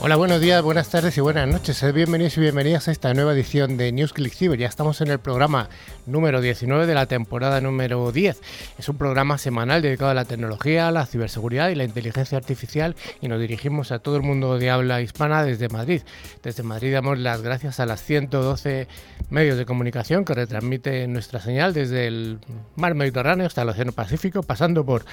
[0.00, 1.82] Hola, buenos días, buenas tardes y buenas noches.
[1.92, 4.32] Bienvenidos y bienvenidas a esta nueva edición de News Click.
[4.56, 5.68] Ya estamos en el programa
[6.06, 8.40] número 19 de la temporada número 10.
[8.78, 13.26] Es un programa semanal dedicado a la tecnología, la ciberseguridad y la inteligencia artificial y
[13.26, 16.02] nos dirigimos a todo el mundo de habla hispana desde Madrid.
[16.44, 18.86] Desde Madrid damos las gracias a las 112
[19.30, 22.38] medios de comunicación que retransmiten nuestra señal desde el
[22.76, 25.04] mar Mediterráneo hasta el Océano Pacífico, pasando por,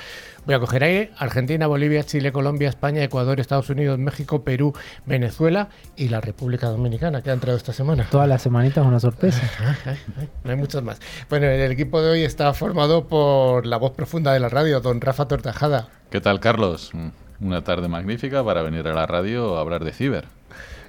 [0.45, 4.74] voy a coger ahí, Argentina, Bolivia, Chile, Colombia, España, Ecuador, Estados Unidos, México, Perú,
[5.05, 8.07] Venezuela y la República Dominicana, que ha entrado esta semana.
[8.09, 9.41] Todas las semanitas una sorpresa.
[10.43, 10.99] no hay muchas más.
[11.29, 15.01] Bueno, el equipo de hoy está formado por la voz profunda de la radio, don
[15.01, 15.89] Rafa Tortajada.
[16.09, 16.91] ¿Qué tal, Carlos?
[17.39, 20.25] Una tarde magnífica para venir a la radio a hablar de ciber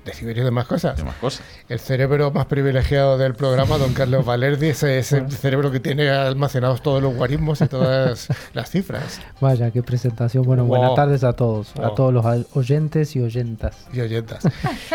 [0.07, 0.97] de y demás cosas.
[0.97, 1.45] Demás cosas.
[1.69, 6.83] El cerebro más privilegiado del programa, don Carlos Valerdi, es el cerebro que tiene almacenados
[6.83, 9.21] todos los guarismos y todas las cifras.
[9.41, 10.45] Vaya, qué presentación.
[10.45, 13.87] Bueno, buenas tardes a todos, a todos los oyentes y oyentas.
[13.93, 14.45] Y oyentas.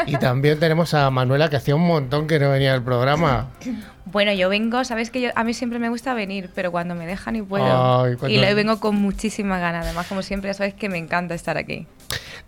[0.05, 3.49] y también tenemos a Manuela, que hacía un montón que no venía al programa.
[4.05, 7.05] Bueno, yo vengo, sabes que yo, a mí siempre me gusta venir, pero cuando me
[7.05, 8.07] dejan y puedo.
[8.27, 9.85] y lo vengo con muchísima ganas.
[9.85, 11.87] Además, como siempre, ya sabes que me encanta estar aquí.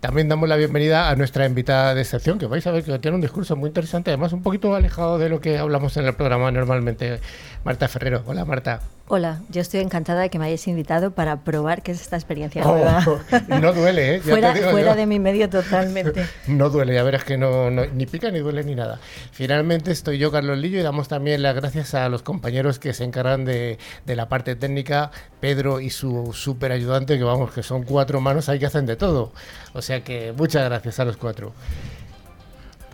[0.00, 3.14] También damos la bienvenida a nuestra invitada de sección, que vais a ver que tiene
[3.14, 6.50] un discurso muy interesante, además un poquito alejado de lo que hablamos en el programa
[6.50, 7.20] normalmente.
[7.64, 8.22] Marta Ferrero.
[8.26, 8.80] Hola, Marta.
[9.06, 12.66] Hola, yo estoy encantada de que me hayáis invitado para probar qué es esta experiencia
[12.66, 13.04] oh, nueva.
[13.60, 14.20] No duele, ¿eh?
[14.20, 16.24] fuera, de mi medio totalmente.
[16.46, 18.98] No duele, ya verás que no, ni pica, ni duele, ni nada.
[19.30, 23.04] Finalmente estoy yo, Carlos Lillo, y damos también las gracias a los compañeros que se
[23.04, 27.82] encargan de, de la parte técnica, Pedro y su súper ayudante, que vamos, que son
[27.82, 29.32] cuatro manos ahí que hacen de todo.
[29.74, 31.52] O sea que muchas gracias a los cuatro.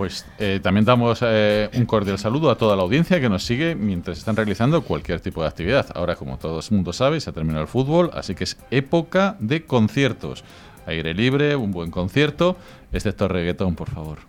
[0.00, 3.74] Pues eh, también damos eh, un cordial saludo a toda la audiencia que nos sigue
[3.74, 5.88] mientras están realizando cualquier tipo de actividad.
[5.94, 9.36] Ahora, como todo el mundo sabe, se ha terminado el fútbol, así que es época
[9.40, 10.42] de conciertos.
[10.86, 12.56] Aire libre, un buen concierto,
[12.92, 14.20] excepto reggaetón, por favor.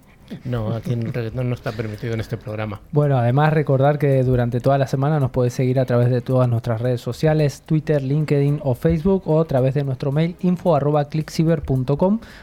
[0.46, 2.82] No, aquí el reggaetón no está permitido en este programa.
[2.92, 6.48] Bueno, además recordar que durante toda la semana nos puedes seguir a través de todas
[6.50, 10.78] nuestras redes sociales, Twitter, LinkedIn o Facebook o a través de nuestro mail info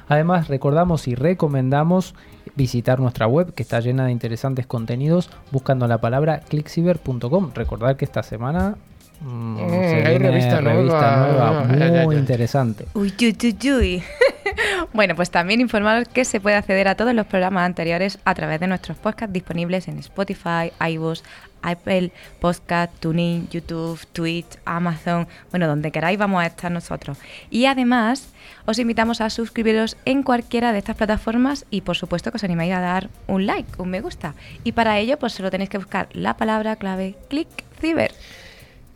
[0.08, 2.14] Además recordamos y recomendamos
[2.54, 7.52] visitar nuestra web que está llena de interesantes contenidos buscando la palabra clickciber.com.
[7.54, 8.76] Recordar que esta semana
[9.20, 9.58] mm, mm,
[10.06, 11.64] hay revista, nueva,
[12.04, 12.86] muy interesante.
[12.94, 14.02] Uy, uy, uy, uy.
[14.92, 18.60] bueno, pues también informaros que se puede acceder a todos los programas anteriores a través
[18.60, 21.22] de nuestros podcasts disponibles en Spotify, iVoox,
[21.62, 27.18] Apple Podcast, TuneIn, YouTube, Twitch, Amazon, bueno, donde queráis vamos a estar nosotros.
[27.50, 28.32] Y además
[28.66, 32.74] os invitamos a suscribiros en cualquiera de estas plataformas y por supuesto que os animáis
[32.74, 34.34] a dar un like, un me gusta.
[34.64, 37.48] Y para ello pues solo tenéis que buscar la palabra clave click
[37.80, 38.12] ciber.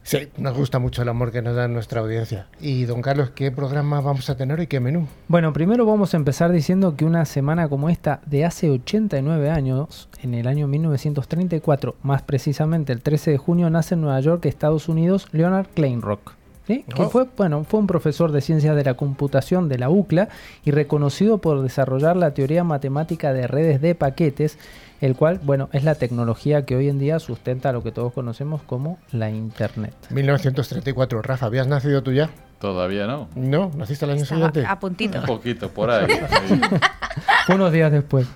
[0.04, 2.46] Sí, nos gusta mucho el amor que nos da nuestra audiencia.
[2.60, 5.06] Y don Carlos, ¿qué programa vamos a tener y qué menú?
[5.28, 10.08] Bueno, primero vamos a empezar diciendo que una semana como esta de hace 89 años,
[10.22, 14.88] en el año 1934, más precisamente el 13 de junio, nace en Nueva York, Estados
[14.88, 16.34] Unidos, Leonard Kleinrock.
[16.66, 16.84] ¿Sí?
[16.94, 17.10] que oh.
[17.10, 20.28] fue, bueno, fue un profesor de ciencias de la computación de la UCLA
[20.64, 24.58] y reconocido por desarrollar la teoría matemática de redes de paquetes
[25.02, 28.62] el cual, bueno, es la tecnología que hoy en día sustenta lo que todos conocemos
[28.62, 29.94] como la Internet.
[30.10, 32.30] 1934, Rafa, ¿habías nacido tú ya?
[32.60, 33.28] Todavía no.
[33.34, 34.64] No, naciste el año siguiente.
[34.64, 35.18] A puntito.
[35.18, 36.06] Un poquito, por ahí.
[37.48, 38.28] Unos días después.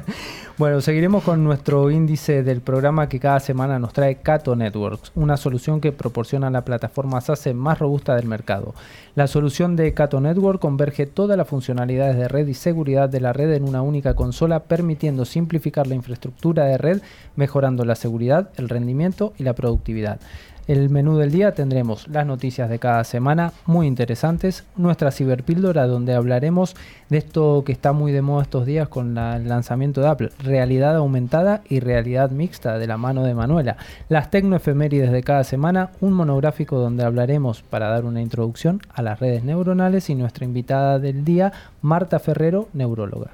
[0.58, 5.36] bueno, seguiremos con nuestro índice del programa que cada semana nos trae Cato Networks, una
[5.36, 8.74] solución que proporciona la plataforma SASE más robusta del mercado.
[9.16, 13.32] La solución de Cato Network converge todas las funcionalidades de red y seguridad de la
[13.32, 17.02] red en una única consola, permitiendo simplificar la infraestructura de red,
[17.34, 20.20] mejorando la seguridad, el rendimiento y la productividad.
[20.66, 26.14] El menú del día tendremos las noticias de cada semana, muy interesantes, nuestra ciberpíldora donde
[26.14, 26.74] hablaremos
[27.10, 30.96] de esto que está muy de moda estos días con el lanzamiento de Apple, realidad
[30.96, 33.76] aumentada y realidad mixta de la mano de Manuela,
[34.08, 39.20] las tecnoefemérides de cada semana, un monográfico donde hablaremos para dar una introducción a las
[39.20, 41.52] redes neuronales y nuestra invitada del día,
[41.82, 43.32] Marta Ferrero, neuróloga.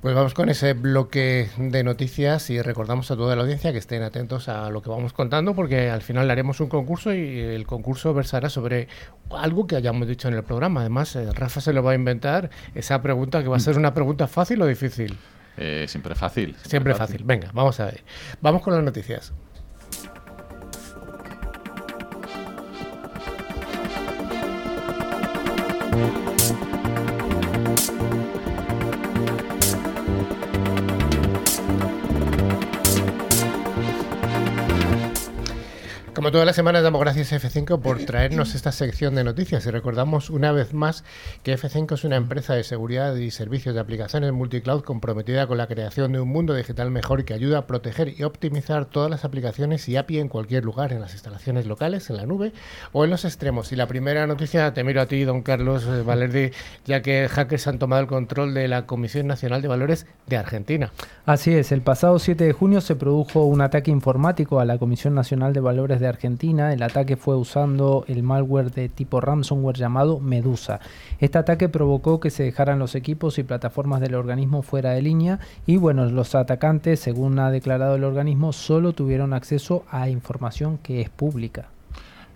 [0.00, 4.04] Pues vamos con ese bloque de noticias y recordamos a toda la audiencia que estén
[4.04, 8.14] atentos a lo que vamos contando porque al final haremos un concurso y el concurso
[8.14, 8.86] versará sobre
[9.30, 10.82] algo que hayamos dicho en el programa.
[10.82, 13.92] Además, eh, Rafa se lo va a inventar esa pregunta que va a ser una
[13.92, 15.18] pregunta fácil o difícil.
[15.56, 16.54] Eh, siempre fácil.
[16.62, 17.24] Siempre, fácil.
[17.24, 18.04] Venga, vamos a ver.
[18.40, 19.32] Vamos con las noticias.
[36.18, 39.70] Como todas las semanas damos gracias a F5 por traernos esta sección de noticias y
[39.70, 41.04] recordamos una vez más
[41.44, 45.68] que F5 es una empresa de seguridad y servicios de aplicaciones multicloud comprometida con la
[45.68, 49.88] creación de un mundo digital mejor que ayuda a proteger y optimizar todas las aplicaciones
[49.88, 52.52] y API en cualquier lugar, en las instalaciones locales, en la nube
[52.90, 53.70] o en los extremos.
[53.70, 56.50] Y la primera noticia te miro a ti, don Carlos eh, Valerdi,
[56.84, 60.90] ya que hackers han tomado el control de la Comisión Nacional de Valores de Argentina.
[61.26, 65.14] Así es, el pasado 7 de junio se produjo un ataque informático a la Comisión
[65.14, 66.72] Nacional de Valores de Argentina.
[66.72, 70.80] El ataque fue usando el malware de tipo ransomware llamado Medusa.
[71.20, 75.40] Este ataque provocó que se dejaran los equipos y plataformas del organismo fuera de línea
[75.66, 81.00] y bueno, los atacantes, según ha declarado el organismo, solo tuvieron acceso a información que
[81.00, 81.68] es pública.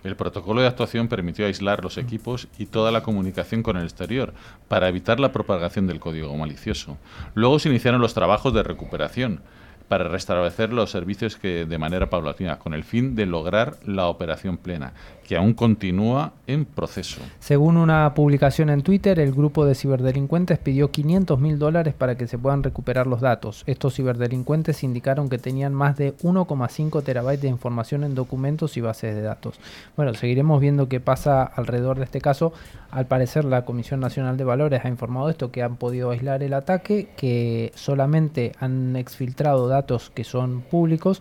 [0.03, 4.33] El protocolo de actuación permitió aislar los equipos y toda la comunicación con el exterior
[4.67, 6.97] para evitar la propagación del código malicioso.
[7.35, 9.41] Luego se iniciaron los trabajos de recuperación
[9.87, 14.57] para restablecer los servicios que de manera paulatina, con el fin de lograr la operación
[14.57, 14.93] plena,
[15.23, 17.21] que aún continúa en proceso.
[17.39, 22.27] Según una publicación en Twitter, el grupo de ciberdelincuentes pidió 500 mil dólares para que
[22.27, 23.63] se puedan recuperar los datos.
[23.67, 29.15] Estos ciberdelincuentes indicaron que tenían más de 1,5 terabytes de información en documentos y bases
[29.15, 29.59] de datos.
[29.95, 32.53] Bueno, seguiremos viendo qué pasa alrededor de este caso.
[32.93, 36.53] Al parecer, la Comisión Nacional de Valores ha informado esto, que han podido aislar el
[36.53, 41.19] ataque, que solamente han exfiltrado datos que son públicos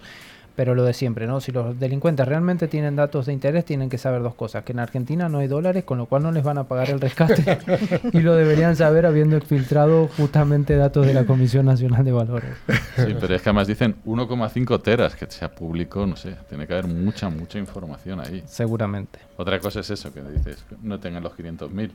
[0.54, 1.40] pero lo de siempre, ¿no?
[1.40, 4.78] Si los delincuentes realmente tienen datos de interés, tienen que saber dos cosas, que en
[4.78, 7.58] Argentina no hay dólares, con lo cual no les van a pagar el rescate,
[8.12, 12.50] y lo deberían saber habiendo exfiltrado justamente datos de la Comisión Nacional de Valores.
[12.96, 16.74] Sí, pero es que además dicen 1,5 teras, que sea público, no sé, tiene que
[16.74, 18.42] haber mucha, mucha información ahí.
[18.46, 19.18] Seguramente.
[19.36, 21.90] Otra cosa es eso, que dices, no tengan los 500.000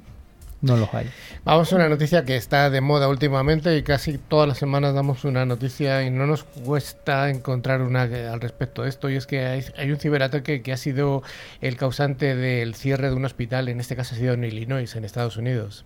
[0.61, 1.07] no los hay.
[1.43, 5.23] Vamos a una noticia que está de moda últimamente y casi todas las semanas damos
[5.23, 9.09] una noticia y no nos cuesta encontrar una al respecto de esto.
[9.09, 11.21] Y es que hay, un ciberataque que ha sido
[11.61, 15.05] el causante del cierre de un hospital, en este caso ha sido en Illinois, en
[15.05, 15.85] Estados Unidos.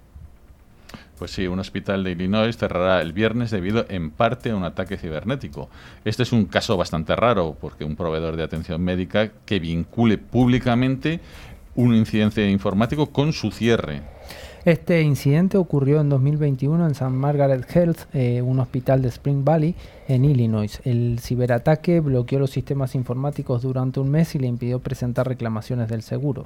[1.19, 4.97] Pues sí, un hospital de Illinois cerrará el viernes debido en parte a un ataque
[4.97, 5.69] cibernético.
[6.03, 11.19] Este es un caso bastante raro porque un proveedor de atención médica que vincule públicamente
[11.75, 14.01] un incidente informático con su cierre.
[14.63, 17.09] Este incidente ocurrió en 2021 en St.
[17.09, 19.73] Margaret Health, eh, un hospital de Spring Valley,
[20.07, 20.79] en Illinois.
[20.85, 26.03] El ciberataque bloqueó los sistemas informáticos durante un mes y le impidió presentar reclamaciones del
[26.03, 26.45] seguro.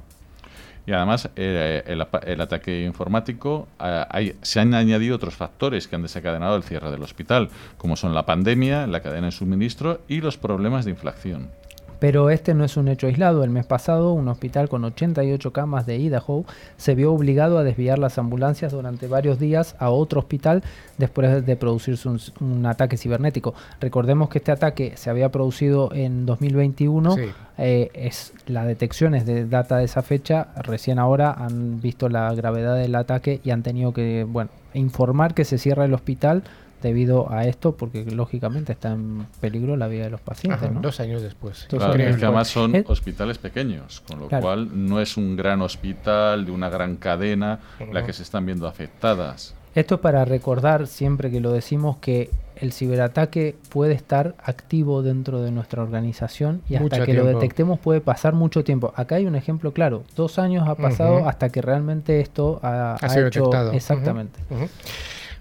[0.86, 6.56] Y además, eh, el, ataque informático, eh, se han añadido otros factores que han desencadenado
[6.56, 10.86] el cierre del hospital, como son la pandemia, la cadena de suministro y los problemas
[10.86, 11.50] de inflación.
[11.98, 13.44] Pero este no es un hecho aislado.
[13.44, 16.44] El mes pasado, un hospital con 88 camas de Idaho
[16.76, 20.62] se vio obligado a desviar las ambulancias durante varios días a otro hospital
[20.98, 23.54] después de producirse un, ataque cibernético.
[23.80, 27.16] Recordemos que este ataque se había producido en 2021.
[27.58, 30.48] Eh, es, la detección es de data de esa fecha.
[30.56, 35.44] Recién ahora han visto la gravedad del ataque y han tenido que bueno, informar que
[35.44, 36.42] se cierra el hospital
[36.86, 40.70] debido a esto, porque lógicamente está en peligro la vida de los pacientes.
[40.80, 41.66] Dos años después.
[41.68, 46.46] Claro, es que además son hospitales pequeños, con lo cual no es un gran hospital
[46.46, 47.60] de una gran cadena
[47.92, 49.54] la que se están viendo afectadas.
[49.74, 55.42] Esto es para recordar siempre que lo decimos que el ciberataque puede estar activo dentro
[55.42, 58.94] de nuestra organización y hasta que lo detectemos puede pasar mucho tiempo.
[58.96, 63.26] Acá hay un ejemplo claro, dos años ha pasado hasta que realmente esto ha, sido
[63.26, 63.72] hecho detectado.
[63.72, 64.40] exactamente.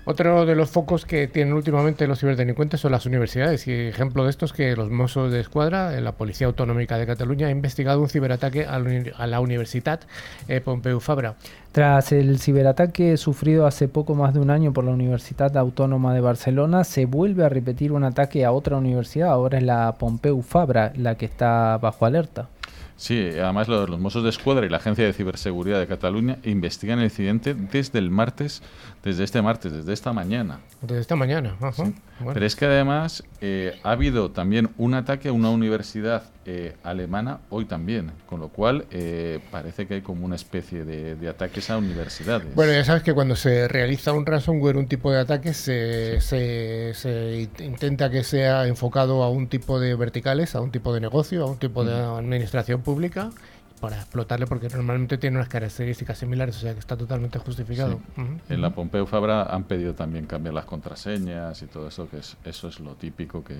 [0.08, 3.68] Otro de los focos que tienen últimamente los ciberdelincuentes son las universidades.
[3.68, 7.48] Y ejemplo de esto es que los Mossos de Escuadra, la Policía Autonómica de Cataluña,
[7.48, 10.02] ha investigado un ciberataque a la Universidad
[10.48, 11.34] eh, Pompeu Fabra.
[11.72, 16.22] Tras el ciberataque sufrido hace poco más de un año por la Universidad Autónoma de
[16.22, 19.30] Barcelona, se vuelve a repetir un ataque a otra universidad.
[19.30, 22.48] Ahora es la Pompeu Fabra la que está bajo alerta.
[22.98, 27.00] Sí, además los, los Mossos de Escuadra y la Agencia de Ciberseguridad de Cataluña investigan
[27.00, 28.64] el incidente desde el martes,
[29.06, 30.62] desde este martes, desde esta mañana.
[30.82, 31.56] Desde esta mañana,
[32.34, 37.40] Pero es que además eh, ha habido también un ataque a una universidad eh, alemana
[37.52, 41.78] hoy también, con lo cual eh, parece que hay como una especie de, ataques a
[41.78, 42.56] universidades.
[42.56, 47.48] Bueno, ya sabes que cuando se realiza un ransomware, un tipo de ataque, se, se,
[47.60, 51.46] intenta que sea enfocado a un tipo de verticales, a un tipo de negocio, a
[51.46, 53.30] un tipo de administración pública
[53.86, 58.00] para explotarle porque normalmente tiene unas características similares, o sea que está totalmente justificado.
[58.16, 58.24] Sí.
[58.50, 62.36] En la Pompeu Fabra han pedido también cambiar las contraseñas y todo eso, que es,
[62.46, 63.56] eso es lo típico que,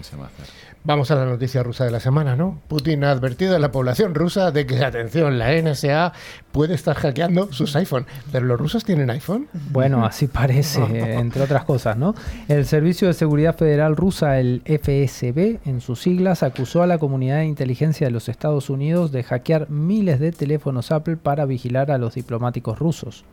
[0.00, 0.46] que se va a hacer.
[0.82, 2.58] Vamos a la noticia rusa de la semana, ¿no?
[2.66, 6.14] Putin ha advertido a la población rusa de que, atención, la NSA
[6.52, 8.06] puede estar hackeando sus iPhone.
[8.32, 9.46] ¿Pero los rusos tienen iPhone?
[9.70, 10.80] Bueno, así parece,
[11.18, 12.14] entre otras cosas, ¿no?
[12.48, 17.36] El Servicio de Seguridad Federal rusa, el FSB, en sus siglas, acusó a la comunidad
[17.36, 21.98] de inteligencia de los Estados Unidos de hackear miles de teléfonos Apple para vigilar a
[21.98, 23.24] los diplomáticos rusos.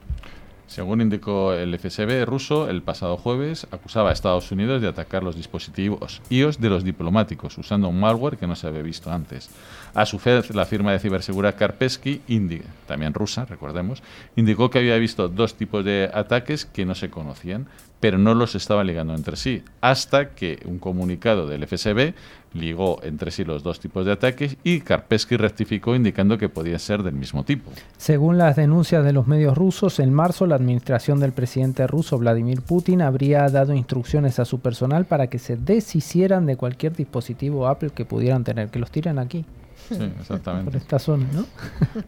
[0.68, 5.38] Según indicó el FSB ruso, el pasado jueves acusaba a Estados Unidos de atacar los
[5.38, 9.50] dispositivos iOS de los diplomáticos usando un malware que no se había visto antes.
[9.98, 14.04] A su vez, la firma de ciberseguridad Kaspersky, indi- también rusa, recordemos,
[14.36, 17.66] indicó que había visto dos tipos de ataques que no se conocían,
[18.00, 22.14] pero no los estaba ligando entre sí, hasta que un comunicado del FSB
[22.54, 27.02] ligó entre sí los dos tipos de ataques y Kaspersky rectificó indicando que podían ser
[27.02, 27.72] del mismo tipo.
[27.98, 32.62] Según las denuncias de los medios rusos, en marzo la administración del presidente ruso Vladimir
[32.62, 37.90] Putin habría dado instrucciones a su personal para que se deshicieran de cualquier dispositivo Apple
[37.96, 39.44] que pudieran tener, que los tiren aquí,
[39.88, 40.72] Sí, exactamente.
[40.72, 41.46] por esta zona, ¿no?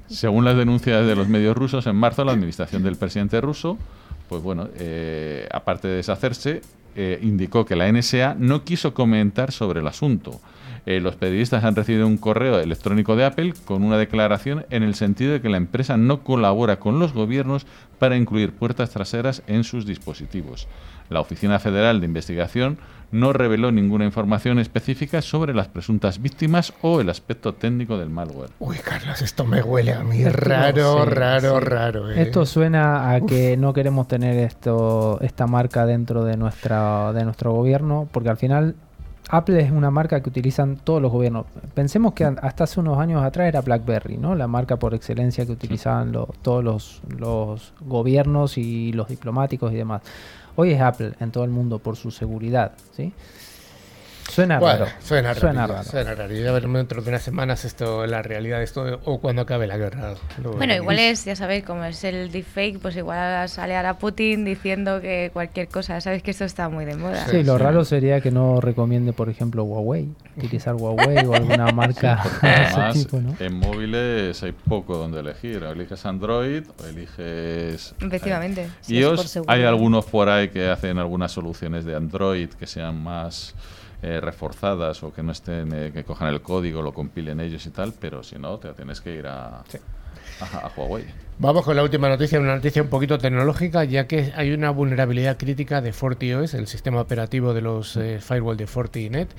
[0.07, 3.77] Según las denuncias de los medios rusos, en marzo la administración del presidente ruso,
[4.27, 6.61] pues bueno, eh, aparte de deshacerse,
[6.95, 10.41] eh, indicó que la NSA no quiso comentar sobre el asunto.
[10.85, 14.95] Eh, los periodistas han recibido un correo electrónico de Apple con una declaración en el
[14.95, 17.67] sentido de que la empresa no colabora con los gobiernos
[17.99, 20.67] para incluir puertas traseras en sus dispositivos.
[21.09, 22.77] La Oficina Federal de Investigación
[23.11, 28.51] no reveló ninguna información específica sobre las presuntas víctimas o el aspecto técnico del malware.
[28.59, 31.65] Uy, Carlos, esto me huele a mí raro, sí, raro, sí.
[31.65, 32.11] raro.
[32.11, 32.21] ¿eh?
[32.21, 37.53] Esto suena a que no queremos tener esto, esta marca dentro de nuestra, de nuestro
[37.53, 38.75] gobierno, porque al final
[39.31, 41.45] Apple es una marca que utilizan todos los gobiernos.
[41.75, 44.33] Pensemos que hasta hace unos años atrás era BlackBerry, ¿no?
[44.33, 49.75] La marca por excelencia que utilizaban lo- todos los, los gobiernos y los diplomáticos y
[49.75, 50.01] demás.
[50.61, 53.13] Hoy es Apple en todo el mundo por su seguridad, ¿sí?
[54.29, 54.91] Suena Bueno, raro.
[55.01, 55.83] suena, Suena raro.
[55.83, 56.33] Suena raro.
[56.33, 59.77] Ya veremos dentro de unas semanas esto, la realidad de esto o cuando acabe la
[59.77, 60.13] guerra.
[60.41, 64.45] Lo Bueno, igual es, ya sabéis, como es el deepfake, pues igual sale ahora Putin
[64.45, 65.99] diciendo que cualquier cosa.
[66.01, 67.25] Sabéis que esto está muy de moda.
[67.27, 67.63] Sí, lo Sí.
[67.63, 72.93] raro sería que no recomiende, por ejemplo, Huawei, utilizar Huawei o alguna marca ese además
[72.93, 73.35] tipo, ¿no?
[73.39, 75.63] en móviles hay poco donde elegir.
[75.63, 78.61] O eliges Android o eliges Efectivamente.
[78.63, 79.39] eh, iOS.
[79.47, 83.55] hay algunos por ahí que hacen algunas soluciones de Android que sean más
[84.01, 87.71] eh, reforzadas o que no estén, eh, que cojan el código, lo compilen ellos y
[87.71, 89.63] tal, pero si no, te tienes que ir a,
[90.41, 91.05] a, a Huawei.
[91.41, 95.37] Vamos con la última noticia, una noticia un poquito tecnológica, ya que hay una vulnerabilidad
[95.37, 99.29] crítica de FortiOS, el sistema operativo de los eh, firewall de Fortinet,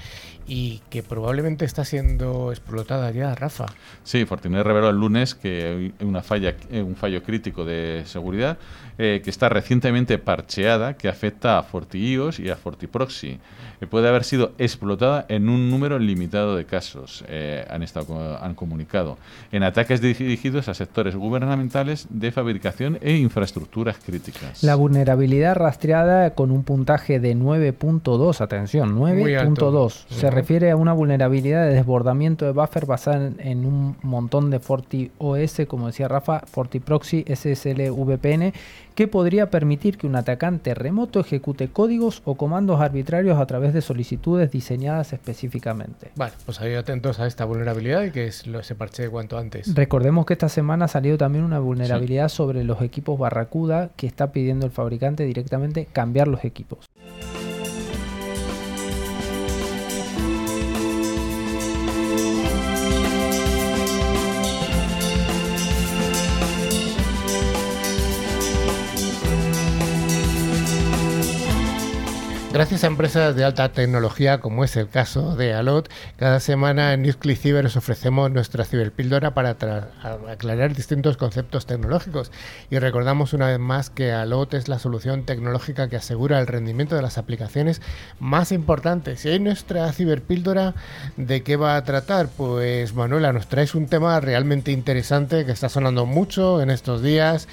[0.46, 3.66] y que probablemente está siendo explotada ya, Rafa.
[4.02, 8.56] Sí, Fortinet reveló el lunes que hay una falla, eh, un fallo crítico de seguridad
[8.96, 13.38] eh, que está recientemente parcheada que afecta a FortiIOS y a FortiProxy.
[13.90, 19.18] Puede haber sido explotada en un número limitado de casos, eh, han, estado, han comunicado,
[19.52, 24.62] en ataques dirigidos a sectores gubernamentales de fabricación e infraestructuras críticas.
[24.62, 29.72] La vulnerabilidad rastreada con un puntaje de 9.2, atención, Muy alto.
[29.72, 30.06] 9.2.
[30.08, 34.60] Se refiere a una vulnerabilidad de desbordamiento de buffer basada en, en un montón de
[34.60, 38.52] FortiOS, como decía Rafa, FortiProxy, SSL, VPN,
[39.00, 43.80] que podría permitir que un atacante remoto ejecute códigos o comandos arbitrarios a través de
[43.80, 46.10] solicitudes diseñadas específicamente.
[46.16, 49.74] Vale, pues ahí atentos a esta vulnerabilidad y que es lo, se parche cuanto antes.
[49.74, 54.32] Recordemos que esta semana ha salido también una vulnerabilidad sobre los equipos Barracuda que está
[54.32, 56.90] pidiendo el fabricante directamente cambiar los equipos.
[72.52, 77.02] Gracias a empresas de alta tecnología, como es el caso de Alot, cada semana en
[77.02, 79.56] NewsClick Cyber os ofrecemos nuestra ciberpíldora para
[80.28, 82.32] aclarar distintos conceptos tecnológicos.
[82.68, 86.96] Y recordamos una vez más que Alot es la solución tecnológica que asegura el rendimiento
[86.96, 87.82] de las aplicaciones
[88.18, 89.24] más importantes.
[89.24, 90.74] Y hoy nuestra ciberpíldora,
[91.16, 92.28] ¿de qué va a tratar?
[92.36, 97.46] Pues Manuela, nos traes un tema realmente interesante que está sonando mucho en estos días.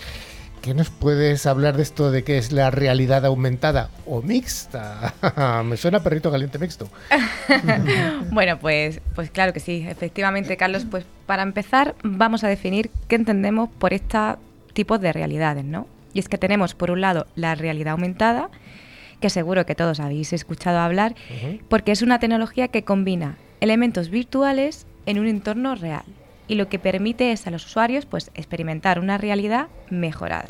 [0.68, 5.14] ¿Qué nos puedes hablar de esto de qué es la realidad aumentada o mixta?
[5.64, 6.90] Me suena perrito caliente mixto.
[8.32, 10.86] Bueno, pues, pues claro que sí, efectivamente, Carlos.
[10.92, 14.40] Pues para empezar, vamos a definir qué entendemos por estos
[14.74, 15.88] tipos de realidades, ¿no?
[16.14, 18.50] Y es que tenemos, por un lado, la realidad aumentada,
[19.22, 21.16] que seguro que todos habéis escuchado hablar,
[21.70, 26.04] porque es una tecnología que combina elementos virtuales en un entorno real.
[26.48, 30.50] Y lo que permite es a los usuarios pues, experimentar una realidad mejorada.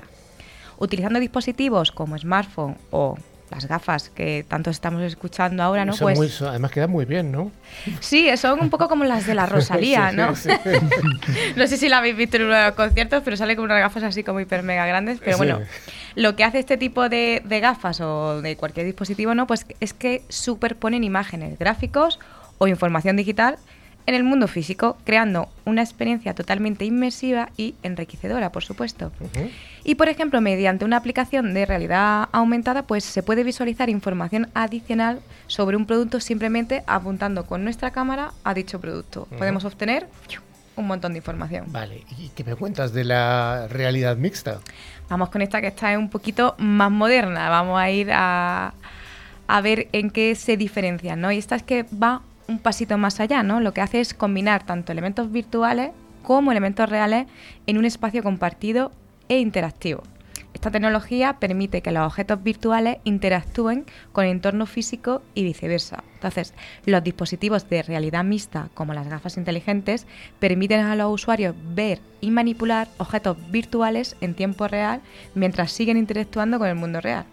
[0.77, 3.17] Utilizando dispositivos como smartphone o
[3.49, 5.93] las gafas que tanto estamos escuchando ahora, ¿no?
[5.93, 7.49] Son muy- son- además quedan muy bien, ¿no?
[8.01, 10.35] Sí, son un poco como las de la Rosalía, Sí, ¿no?
[10.35, 10.49] sí.
[11.55, 13.79] no sé si la habéis visto en uno de los conciertos, pero sale con unas
[13.79, 15.19] gafas así como hiper mega grandes.
[15.23, 15.61] Pero bueno,
[16.15, 19.47] lo que hace este tipo de, de gafas o de cualquier dispositivo, ¿no?
[19.47, 22.19] Pues es que superponen imágenes, gráficos
[22.57, 23.57] o información digital
[24.07, 29.11] en el mundo físico, creando una experiencia totalmente inmersiva y enriquecedora, por supuesto.
[29.83, 35.19] Y por ejemplo, mediante una aplicación de realidad aumentada, pues se puede visualizar información adicional
[35.47, 39.27] sobre un producto simplemente apuntando con nuestra cámara a dicho producto.
[39.37, 40.07] Podemos obtener
[40.77, 41.65] un montón de información.
[41.67, 44.61] Vale, ¿y qué me cuentas de la realidad mixta?
[45.09, 47.49] Vamos con esta que está un poquito más moderna.
[47.49, 48.73] Vamos a ir a,
[49.47, 51.29] a ver en qué se diferencian, ¿no?
[51.29, 53.59] Y esta es que va un pasito más allá, ¿no?
[53.59, 55.91] Lo que hace es combinar tanto elementos virtuales
[56.23, 57.27] como elementos reales
[57.65, 58.91] en un espacio compartido
[59.29, 60.03] e interactivo.
[60.53, 66.03] Esta tecnología permite que los objetos virtuales interactúen con el entorno físico y viceversa.
[66.15, 66.53] Entonces,
[66.85, 70.07] los dispositivos de realidad mixta, como las gafas inteligentes,
[70.39, 75.01] permiten a los usuarios ver y manipular objetos virtuales en tiempo real
[75.35, 77.25] mientras siguen interactuando con el mundo real.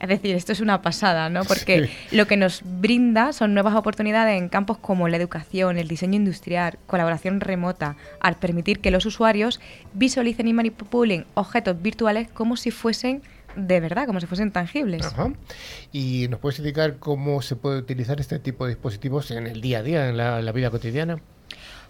[0.00, 1.44] Es decir, esto es una pasada, ¿no?
[1.44, 6.16] Porque lo que nos brinda son nuevas oportunidades en campos como la educación, el diseño
[6.16, 9.60] industrial, colaboración remota, al permitir que los usuarios
[9.94, 13.22] visualicen y manipulen objetos virtuales como si fuesen
[13.56, 15.04] de verdad, como si fuesen tangibles.
[15.04, 15.32] Ajá.
[15.90, 19.78] ¿Y nos puedes indicar cómo se puede utilizar este tipo de dispositivos en el día
[19.78, 21.20] a día, en la, en la vida cotidiana?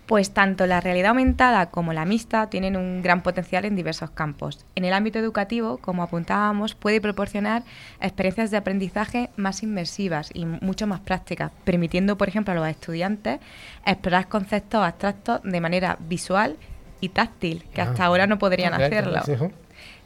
[0.09, 4.65] Pues tanto la realidad aumentada como la mixta tienen un gran potencial en diversos campos.
[4.75, 7.63] En el ámbito educativo, como apuntábamos, puede proporcionar
[8.01, 13.39] experiencias de aprendizaje más inmersivas y mucho más prácticas, permitiendo, por ejemplo, a los estudiantes
[13.85, 16.57] explorar conceptos abstractos de manera visual
[17.03, 18.07] y táctil, que hasta Ah.
[18.07, 19.21] ahora no podrían Ok, hacerlo.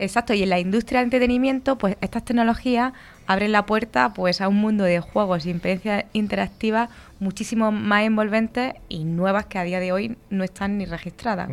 [0.00, 2.92] Exacto, y en la industria del entretenimiento, pues estas tecnologías
[3.26, 6.90] abren la puerta pues a un mundo de juegos y experiencias interactivas
[7.22, 11.48] muchísimo más envolventes y nuevas que a día de hoy no están ni registradas.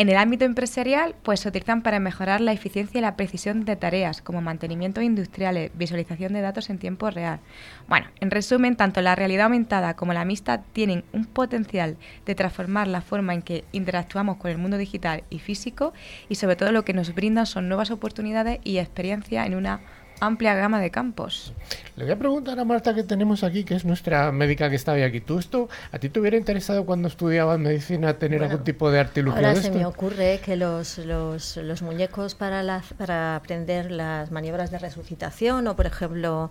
[0.00, 3.76] En el ámbito empresarial, pues se utilizan para mejorar la eficiencia y la precisión de
[3.76, 7.40] tareas, como mantenimientos industriales, visualización de datos en tiempo real.
[7.86, 12.88] Bueno, en resumen, tanto la realidad aumentada como la mixta tienen un potencial de transformar
[12.88, 15.92] la forma en que interactuamos con el mundo digital y físico
[16.30, 19.80] y sobre todo lo que nos brindan son nuevas oportunidades y experiencias en una
[20.20, 21.52] amplia gama de campos.
[21.96, 24.92] Le voy a preguntar a Marta que tenemos aquí, que es nuestra médica que está
[24.92, 25.20] hoy aquí.
[25.20, 29.00] ¿Tú esto, a ti te hubiera interesado cuando estudiabas medicina tener Bueno, algún tipo de
[29.00, 29.78] artilugio Ahora de se esto?
[29.78, 35.66] me ocurre que los, los, los muñecos para, la- para aprender las maniobras de resucitación
[35.66, 36.50] o, por ejemplo,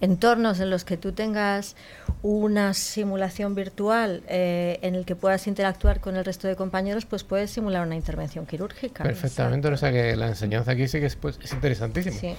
[0.00, 1.76] entornos en los que tú tengas
[2.22, 7.24] una simulación virtual eh, en el que puedas interactuar con el resto de compañeros, pues
[7.24, 9.04] puedes simular una intervención quirúrgica.
[9.04, 12.16] Perfectamente, o sea que la enseñanza aquí sí que es, pues, es interesantísima.
[12.16, 12.34] Sí.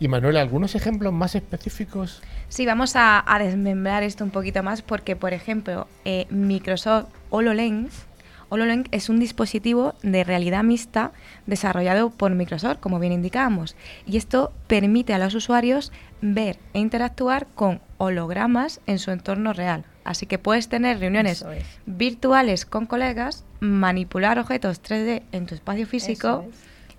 [0.00, 2.22] Y Manuel, ¿algunos ejemplos más específicos?
[2.48, 8.06] Sí, vamos a, a desmembrar esto un poquito más porque, por ejemplo, eh, Microsoft HoloLens,
[8.48, 11.12] HoloLens es un dispositivo de realidad mixta
[11.46, 13.74] desarrollado por Microsoft, como bien indicábamos,
[14.06, 19.84] y esto permite a los usuarios ver e interactuar con hologramas en su entorno real.
[20.04, 21.64] Así que puedes tener reuniones es.
[21.86, 26.54] virtuales con colegas, manipular objetos 3D en tu espacio físico es.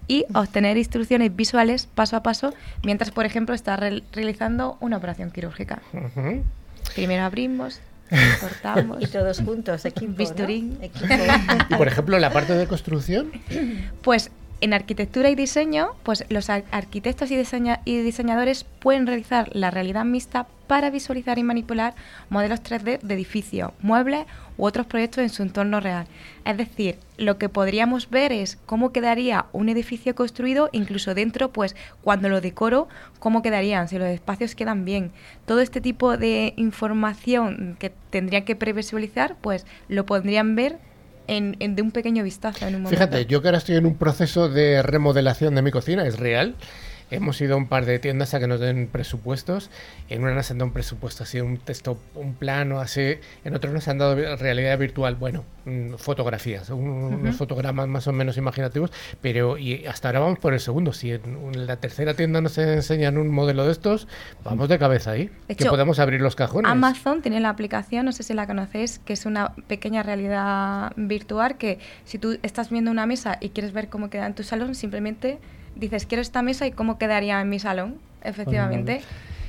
[0.10, 5.32] y obtener instrucciones visuales paso a paso mientras, por ejemplo, estás re- realizando una operación
[5.32, 5.82] quirúrgica.
[6.96, 7.80] Primero abrimos,
[8.40, 9.02] cortamos.
[9.02, 10.12] Y todos juntos, equipo.
[10.12, 10.18] ¿no?
[10.18, 10.78] Bisturín.
[10.82, 11.14] Equipo.
[11.70, 13.32] Y por ejemplo, la parte de construcción,
[14.02, 17.36] Pues en arquitectura y diseño, pues los ar- arquitectos y,
[17.86, 21.94] y diseñadores pueden realizar la realidad mixta para visualizar y manipular
[22.30, 24.26] modelos 3D de edificios, muebles
[24.58, 26.08] u otros proyectos en su entorno real.
[26.44, 31.76] Es decir, lo que podríamos ver es cómo quedaría un edificio construido, incluso dentro, pues
[32.02, 32.90] cuando lo decoro,
[33.20, 35.12] cómo quedarían, si los espacios quedan bien.
[35.46, 40.80] Todo este tipo de información que tendrían que previsualizar, pues lo podrían ver
[41.28, 42.90] en, en- de un pequeño vistazo en un momento.
[42.90, 46.56] fíjate, yo que ahora estoy en un proceso de remodelación de mi cocina, es real.
[47.10, 49.70] Hemos ido a un par de tiendas a que nos den presupuestos.
[50.10, 53.16] En una nos han dado un presupuesto así, un texto, un plano así.
[53.46, 58.12] En otro nos han dado realidad virtual, bueno, mm, fotografías, un- unos fotogramas más o
[58.12, 58.92] menos imaginativos.
[59.22, 60.92] Pero y hasta ahora vamos por el segundo.
[60.92, 61.22] Si en,
[61.54, 64.08] en la tercera tienda nos enseñan un modelo de estos,
[64.44, 65.30] vamos de cabeza ahí.
[65.48, 66.70] De que hecho, podemos abrir los cajones.
[66.70, 71.58] Amazon tiene la aplicación, no sé si la conocéis, que es una pequeña realidad virtual
[71.58, 74.76] que si tú estás viendo una mesa y quieres ver cómo queda en tu salón,
[74.76, 75.40] simplemente
[75.78, 79.02] dices, quiero esta mesa y cómo quedaría en mi salón, efectivamente.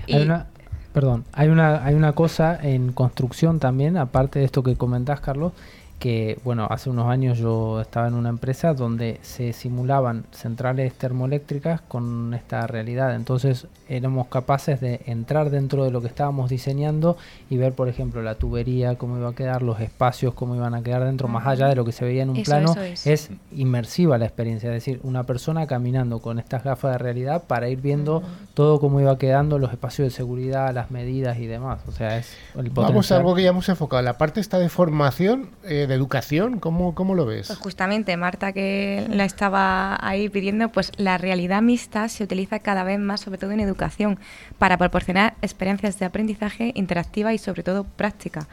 [0.08, 0.46] Hay Y- una,
[0.92, 5.52] perdón, hay una, hay una cosa en construcción también, aparte de esto que comentás, Carlos,
[5.98, 11.80] que, bueno, hace unos años yo estaba en una empresa donde se simulaban centrales termoeléctricas
[11.80, 13.16] con esta realidad.
[13.16, 17.16] Entonces éramos capaces de entrar dentro de lo que estábamos diseñando
[17.50, 20.82] y ver, por ejemplo, la tubería, cómo iba a quedar, los espacios, cómo iban a
[20.82, 22.74] quedar dentro, más allá de lo que se veía en un plano.
[22.76, 23.30] es.
[23.50, 27.80] inmersiva la experiencia, es decir, una persona caminando con estas gafas de realidad para ir
[27.80, 28.22] viendo
[28.54, 31.80] todo cómo iba quedando, los espacios de seguridad, las medidas y demás.
[31.88, 34.02] O sea, es el Vamos a algo que ya hemos enfocado.
[34.02, 35.50] La parte está de formación.
[35.64, 36.60] Eh, de educación?
[36.60, 37.48] ¿Cómo, cómo lo ves?
[37.48, 42.84] Pues justamente, Marta, que la estaba ahí pidiendo, pues la realidad mixta se utiliza cada
[42.84, 44.18] vez más, sobre todo en educación,
[44.58, 48.46] para proporcionar experiencias de aprendizaje interactiva y sobre todo práctica.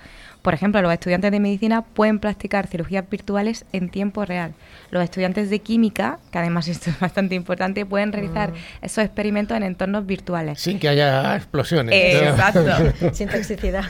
[0.46, 4.54] Por ejemplo, los estudiantes de medicina pueden practicar cirugías virtuales en tiempo real.
[4.92, 8.56] Los estudiantes de química, que además esto es bastante importante, pueden realizar mm.
[8.84, 10.62] esos experimentos en entornos virtuales.
[10.62, 11.96] Sin que haya explosiones.
[11.96, 12.64] exacto.
[13.14, 13.86] Sin toxicidad.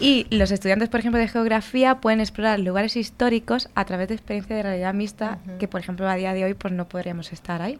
[0.00, 4.56] Y los estudiantes, por ejemplo, de geografía pueden explorar lugares históricos a través de experiencia
[4.56, 7.78] de realidad mixta, que por ejemplo a día de hoy pues no podríamos estar ahí.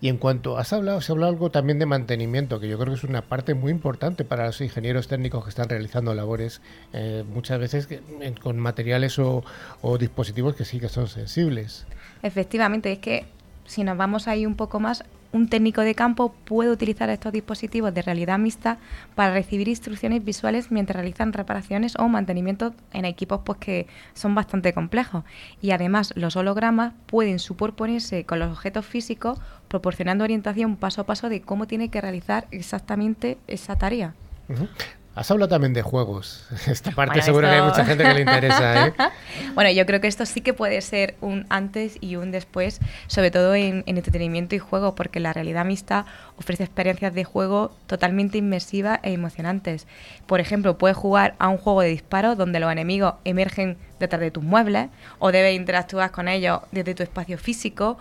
[0.00, 2.92] Y en cuanto has hablado, se ha hablado algo también de mantenimiento, que yo creo
[2.92, 6.60] que es una parte muy importante para los ingenieros técnicos que están realizando labores
[7.00, 7.88] eh, muchas veces
[8.42, 9.44] con materiales o,
[10.00, 11.86] dispositivos que sí que son sensibles.
[12.24, 13.24] Efectivamente, es que
[13.66, 17.94] si nos vamos ahí un poco más, un técnico de campo puede utilizar estos dispositivos
[17.94, 18.78] de realidad mixta
[19.14, 24.72] para recibir instrucciones visuales mientras realizan reparaciones o mantenimiento en equipos pues, que son bastante
[24.72, 25.22] complejos.
[25.62, 31.28] Y además los hologramas pueden superponerse con los objetos físicos proporcionando orientación paso a paso
[31.28, 34.14] de cómo tiene que realizar exactamente esa tarea.
[35.14, 36.46] Has hablado también de juegos.
[36.68, 38.86] Esta parte seguro que hay mucha gente que le interesa.
[38.86, 38.94] ¿eh?
[39.54, 43.30] bueno, yo creo que esto sí que puede ser un antes y un después, sobre
[43.32, 49.00] todo en, entretenimiento y juego, porque la realidad mixta ofrece experiencias de juego totalmente inmersivas
[49.02, 49.88] e emocionantes.
[50.26, 54.30] Por ejemplo, puedes jugar a un juego de disparo donde los enemigos emergen detrás de
[54.30, 57.98] tus muebles o debes interactuar con ellos desde tu espacio físico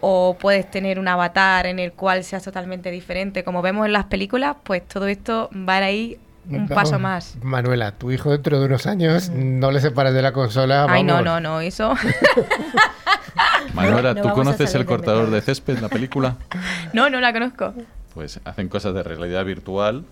[0.00, 3.44] o puedes tener un avatar en el cual seas totalmente diferente.
[3.44, 7.36] Como vemos en las películas, pues todo esto va a ir un paso más.
[7.42, 10.86] Manuela, tu hijo dentro de unos años no le separes de la consola.
[10.88, 11.94] Ay, no, no, no, eso.
[13.74, 16.36] Manuela, ¿tú conoces el cortador de césped, la película?
[16.92, 17.72] No, no la conozco.
[18.14, 20.04] Pues hacen cosas de realidad virtual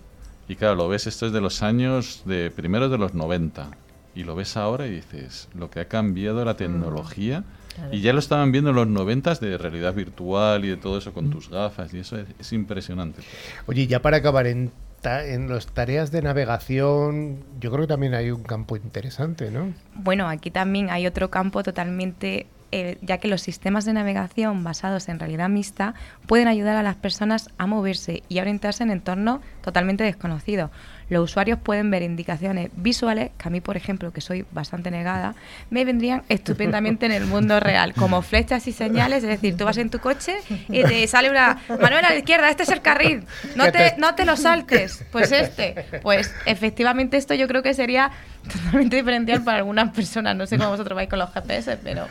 [0.47, 3.67] y claro, lo ves, esto es de los años de primero de los 90
[4.15, 7.43] y lo ves ahora y dices, lo que ha cambiado la mm, tecnología.
[7.91, 11.13] Y ya lo estaban viendo en los 90 de realidad virtual y de todo eso
[11.13, 11.31] con mm.
[11.31, 13.21] tus gafas y eso es, es impresionante.
[13.67, 14.71] Oye, ya para acabar en
[15.03, 19.73] en las tareas de navegación, yo creo que también hay un campo interesante, ¿no?
[19.95, 25.09] Bueno, aquí también hay otro campo totalmente eh, ya que los sistemas de navegación basados
[25.09, 25.95] en realidad mixta
[26.27, 30.69] pueden ayudar a las personas a moverse y a orientarse en entornos totalmente desconocidos
[31.09, 35.35] los usuarios pueden ver indicaciones visuales que a mí, por ejemplo, que soy bastante negada,
[35.69, 39.77] me vendrían estupendamente en el mundo real, como flechas y señales, es decir, tú vas
[39.77, 40.35] en tu coche
[40.69, 43.23] y te sale una, Manuel a la izquierda, este es el carril,
[43.55, 48.11] no te, no te lo saltes, pues este, pues efectivamente esto yo creo que sería
[48.49, 50.35] totalmente diferencial para algunas personas.
[50.35, 52.07] No sé cómo vosotros vais con los GPS, pero...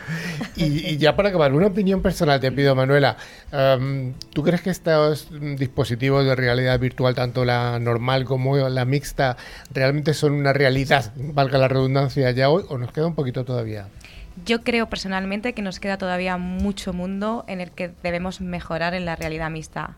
[0.56, 3.16] Y, ya para acabar, una opinión personal te pido, Manuela.
[3.52, 9.36] Em, ¿Tú crees que estos dispositivos de realidad virtual, tanto la normal como la mixta,
[9.72, 13.88] realmente son una realidad, valga la redundancia, ya hoy o nos queda un poquito todavía?
[14.44, 19.04] Yo creo personalmente que nos queda todavía mucho mundo en el que debemos mejorar en
[19.04, 19.96] la realidad mixta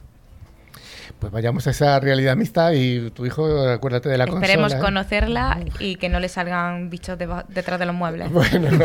[1.18, 4.66] pues vayamos a esa realidad mixta y tu hijo, acuérdate de la Esperemos consola.
[4.66, 8.30] Esperemos conocerla y que no le salgan bichos detrás de los muebles.
[8.30, 8.68] Bueno,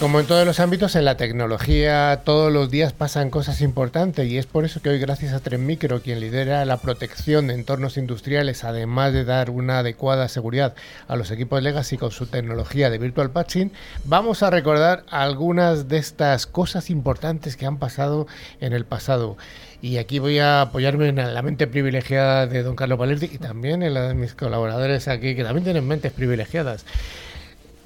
[0.00, 4.38] Como en todos los ámbitos, en la tecnología todos los días pasan cosas importantes y
[4.38, 7.96] es por eso que hoy gracias a Tren Micro, quien lidera la protección de entornos
[7.96, 10.76] industriales, además de dar una adecuada seguridad
[11.08, 13.72] a los equipos Legacy con su tecnología de Virtual Patching,
[14.04, 18.28] vamos a recordar algunas de estas cosas importantes que han pasado
[18.60, 19.36] en el pasado.
[19.82, 23.82] Y aquí voy a apoyarme en la mente privilegiada de don Carlos Valerdi y también
[23.82, 26.84] en la de mis colaboradores aquí, que también tienen mentes privilegiadas.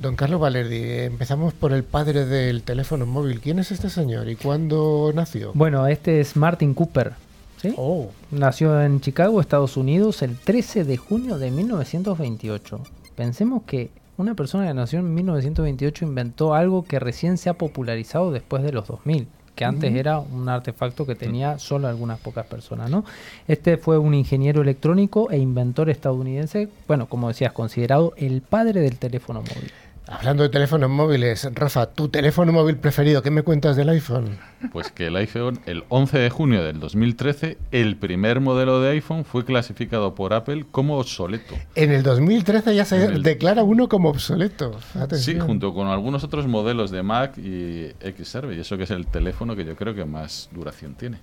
[0.02, 3.40] Don Carlos Valerdi, empezamos por el padre del teléfono móvil.
[3.40, 5.52] ¿Quién es este señor y cuándo nació?
[5.54, 7.12] Bueno, este es Martin Cooper.
[7.58, 7.72] ¿sí?
[7.76, 8.10] Oh.
[8.32, 12.80] Nació en Chicago, Estados Unidos, el 13 de junio de 1928.
[13.14, 18.32] Pensemos que una persona que nació en 1928 inventó algo que recién se ha popularizado
[18.32, 22.90] después de los 2000 que antes era un artefacto que tenía solo algunas pocas personas,
[22.90, 23.04] ¿no?
[23.46, 28.96] Este fue un ingeniero electrónico e inventor estadounidense, bueno, como decías, considerado el padre del
[28.96, 29.70] teléfono móvil.
[30.12, 34.38] Hablando de teléfonos móviles, Rafa, tu teléfono móvil preferido, ¿qué me cuentas del iPhone?
[34.70, 39.25] Pues que el iPhone, el 11 de junio del 2013, el primer modelo de iPhone
[39.25, 41.55] fue clasificado por Apple como obsoleto.
[41.75, 44.79] En el 2013 ya se declara uno como obsoleto.
[45.12, 49.07] Sí, junto con algunos otros modelos de Mac y Xserve, y eso que es el
[49.07, 51.18] teléfono que yo creo que más duración tiene.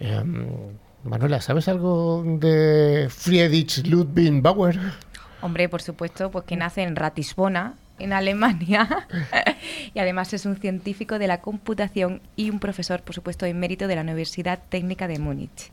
[0.00, 0.46] Em,
[1.04, 4.80] Manuela, ¿sabes algo de Friedrich Ludwig Bauer?
[5.42, 9.08] Hombre, por supuesto, pues que nace en Ratisbona, en Alemania,
[9.94, 13.88] y además es un científico de la computación y un profesor, por supuesto, en mérito
[13.88, 15.72] de la Universidad Técnica de Múnich.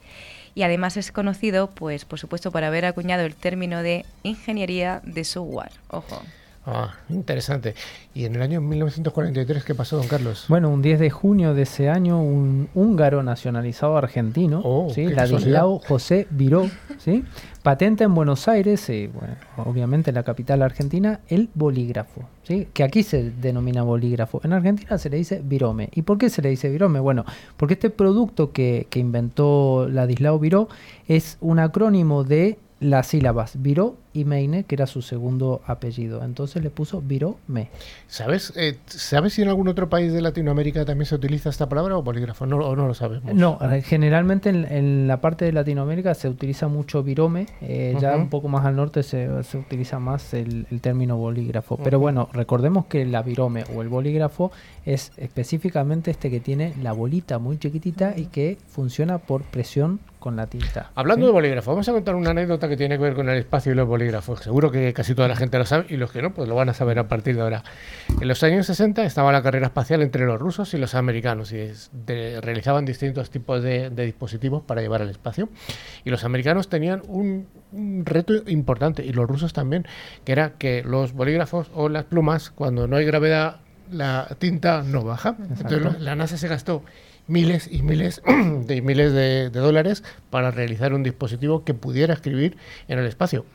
[0.55, 5.23] Y además es conocido, pues, por supuesto, por haber acuñado el término de ingeniería de
[5.23, 5.71] software.
[5.89, 6.21] Ojo.
[6.65, 7.73] Ah, interesante.
[8.13, 10.45] ¿Y en el año 1943 qué pasó, don Carlos?
[10.49, 15.07] Bueno, un 10 de junio de ese año, un húngaro nacionalizado argentino, oh, ¿sí?
[15.07, 17.23] Ladislao José Viró, ¿sí?
[17.63, 22.67] patenta en Buenos Aires, eh, bueno, obviamente en la capital argentina, el bolígrafo, ¿sí?
[22.73, 24.41] que aquí se denomina bolígrafo.
[24.43, 25.89] En Argentina se le dice virome.
[25.93, 26.99] ¿Y por qué se le dice virome?
[26.99, 27.25] Bueno,
[27.57, 30.69] porque este producto que, que inventó Ladislao Viró
[31.07, 36.23] es un acrónimo de las sílabas Viró y Meine, que era su segundo apellido.
[36.23, 37.69] Entonces le puso Viró Me.
[38.07, 41.97] ¿Sabes, eh, ¿Sabes si en algún otro país de Latinoamérica también se utiliza esta palabra
[41.97, 42.45] o bolígrafo?
[42.45, 43.33] No, o no lo sabemos.
[43.33, 47.47] No, generalmente en, la parte de Latinoamérica se utiliza mucho virome.
[47.61, 51.77] Eh, ya un poco más al norte se, utiliza más el, término bolígrafo.
[51.77, 54.51] Pero bueno, recordemos que la virome o el bolígrafo
[54.85, 60.35] es específicamente este que tiene la bolita muy chiquitita y que funciona por presión con
[60.35, 60.91] la tinta.
[60.95, 63.71] Hablando de bolígrafo, vamos a contar una anécdota que tiene que ver con el espacio
[63.71, 63.98] y los bolígrafos.
[64.41, 66.69] Seguro que casi toda la gente lo sabe y los que no, pues lo van
[66.69, 67.63] a saber a partir de ahora.
[68.19, 71.71] En los años 60 estaba la carrera espacial entre los rusos y los americanos y
[72.41, 75.49] realizaban distintos tipos de, dispositivos para llevar al espacio.
[76.03, 77.47] Y los americanos tenían un,
[78.05, 79.85] reto importante y los rusos también,
[80.23, 83.57] que era que los bolígrafos o las plumas, cuando no hay gravedad,
[83.91, 85.35] la tinta no baja.
[85.39, 86.83] Entonces la NASA se gastó
[87.29, 88.21] miles y miles
[88.65, 93.45] de miles de, dólares para realizar un dispositivo que pudiera escribir en el espacio.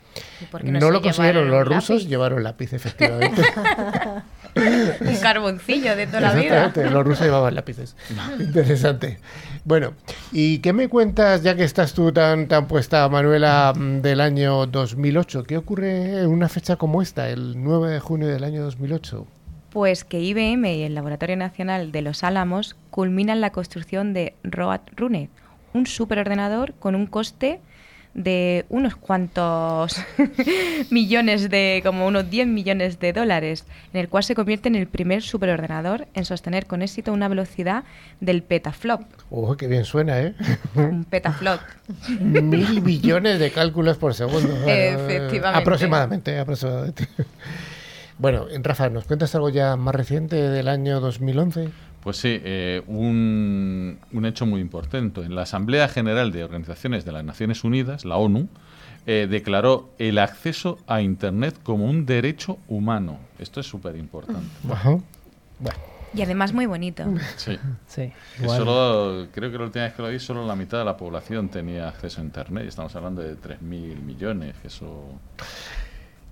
[0.62, 3.42] No, lo consiguieron los rusos, llevaron lápiz, efectivamente.
[5.00, 6.72] un carboncillo de toda la vida.
[6.90, 7.96] Los rusos llevaban lápices.
[8.38, 9.18] Interesante.
[9.64, 9.94] Bueno,
[10.30, 14.66] ¿y qué me cuentas, ya que estás tú tan, tan puesta, Manuela, mm, del año
[14.66, 15.44] 2008?
[15.44, 19.26] ¿Qué ocurre en una fecha como esta, el 9 de junio del año 2008?
[19.74, 24.82] Pues que IBM y el Laboratorio Nacional de Los Álamos culminan la construcción de Road
[24.94, 25.28] Runner,
[25.72, 27.58] un superordenador con un coste
[28.14, 29.96] de unos cuantos
[30.90, 34.86] millones de, como unos 10 millones de dólares, en el cual se convierte en el
[34.86, 37.82] primer superordenador en sostener con éxito una velocidad
[38.20, 39.00] del petaflop.
[39.28, 40.34] ¡Oh, qué bien suena, eh!
[40.76, 41.58] Un petaflop.
[42.20, 44.54] Mil billones de cálculos por segundo.
[44.68, 45.58] Efectivamente.
[45.58, 47.08] Aproximadamente, aproximadamente.
[48.18, 51.68] Bueno, Rafa, ¿nos cuentas algo ya más reciente del año 2011?
[52.04, 55.22] Pues sí, eh, un, hecho muy importante.
[55.22, 58.48] En la Asamblea General de Organizaciones de las Naciones Unidas, la ONU,
[59.06, 63.18] eh, declaró el acceso a Internet como un derecho humano.
[63.38, 64.48] Esto es súper importante.
[66.16, 67.02] Y además muy bonito.
[67.36, 67.58] Sí.
[67.88, 68.12] sí
[68.46, 71.48] solo, creo que la última vez que lo vi, solo la mitad de la población
[71.48, 72.68] tenía acceso a Internet.
[72.68, 73.60] Estamos hablando de 3.000
[74.00, 74.54] millones.
[74.62, 75.18] Eso...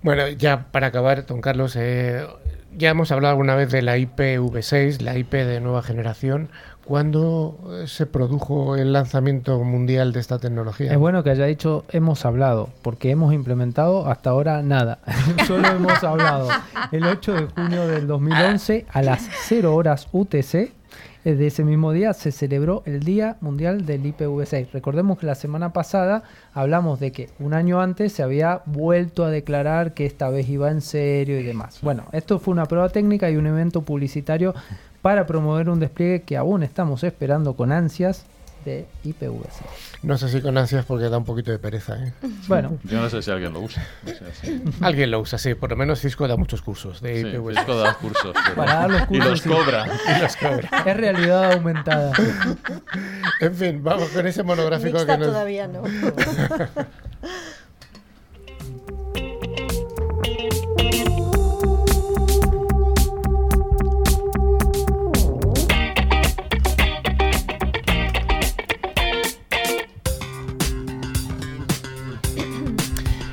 [0.03, 2.27] Bueno, ya para acabar, don Carlos, eh,
[2.77, 6.49] ya hemos hablado alguna vez de la IPv6, la IP de nueva generación.
[6.85, 10.91] ¿Cuándo eh, se produjo el lanzamiento mundial de esta tecnología?
[10.91, 14.99] Es bueno que haya dicho hemos hablado, porque hemos implementado hasta ahora nada.
[15.47, 16.49] Solo hemos hablado.
[16.91, 20.73] El 8 de junio del 2011 a las 0 horas UTC
[21.25, 24.73] de ese mismo día se celebró el Día Mundial del IPv6.
[24.73, 29.31] Recordemos que la semana pasada hablamos de que un año antes se había vuelto a
[29.31, 31.79] declarar que esta vez iba en serio y demás.
[31.81, 34.55] Bueno, esto fue una prueba técnica y un evento publicitario
[35.01, 38.27] para promover un despliegue que aún estamos esperando con ansias
[38.64, 39.62] de IPv6.
[40.03, 41.96] No sé si con ansias porque da un poquito de pereza.
[41.96, 42.12] ¿eh?
[42.48, 42.79] Bueno.
[42.85, 43.87] Yo no sé si alguien lo usa.
[44.81, 45.55] alguien lo usa, sí.
[45.55, 47.57] Por lo menos Cisco da muchos cursos de IPv6.
[47.57, 48.35] Cisco da cursos.
[48.57, 49.27] Para dar los cursos.
[49.27, 49.87] Y los cobra.
[50.16, 50.70] y los cobra.
[50.85, 52.12] Es realidad aumentada.
[53.40, 55.29] en fin, vamos con ese monográfico que nos...
[55.29, 55.83] todavía no.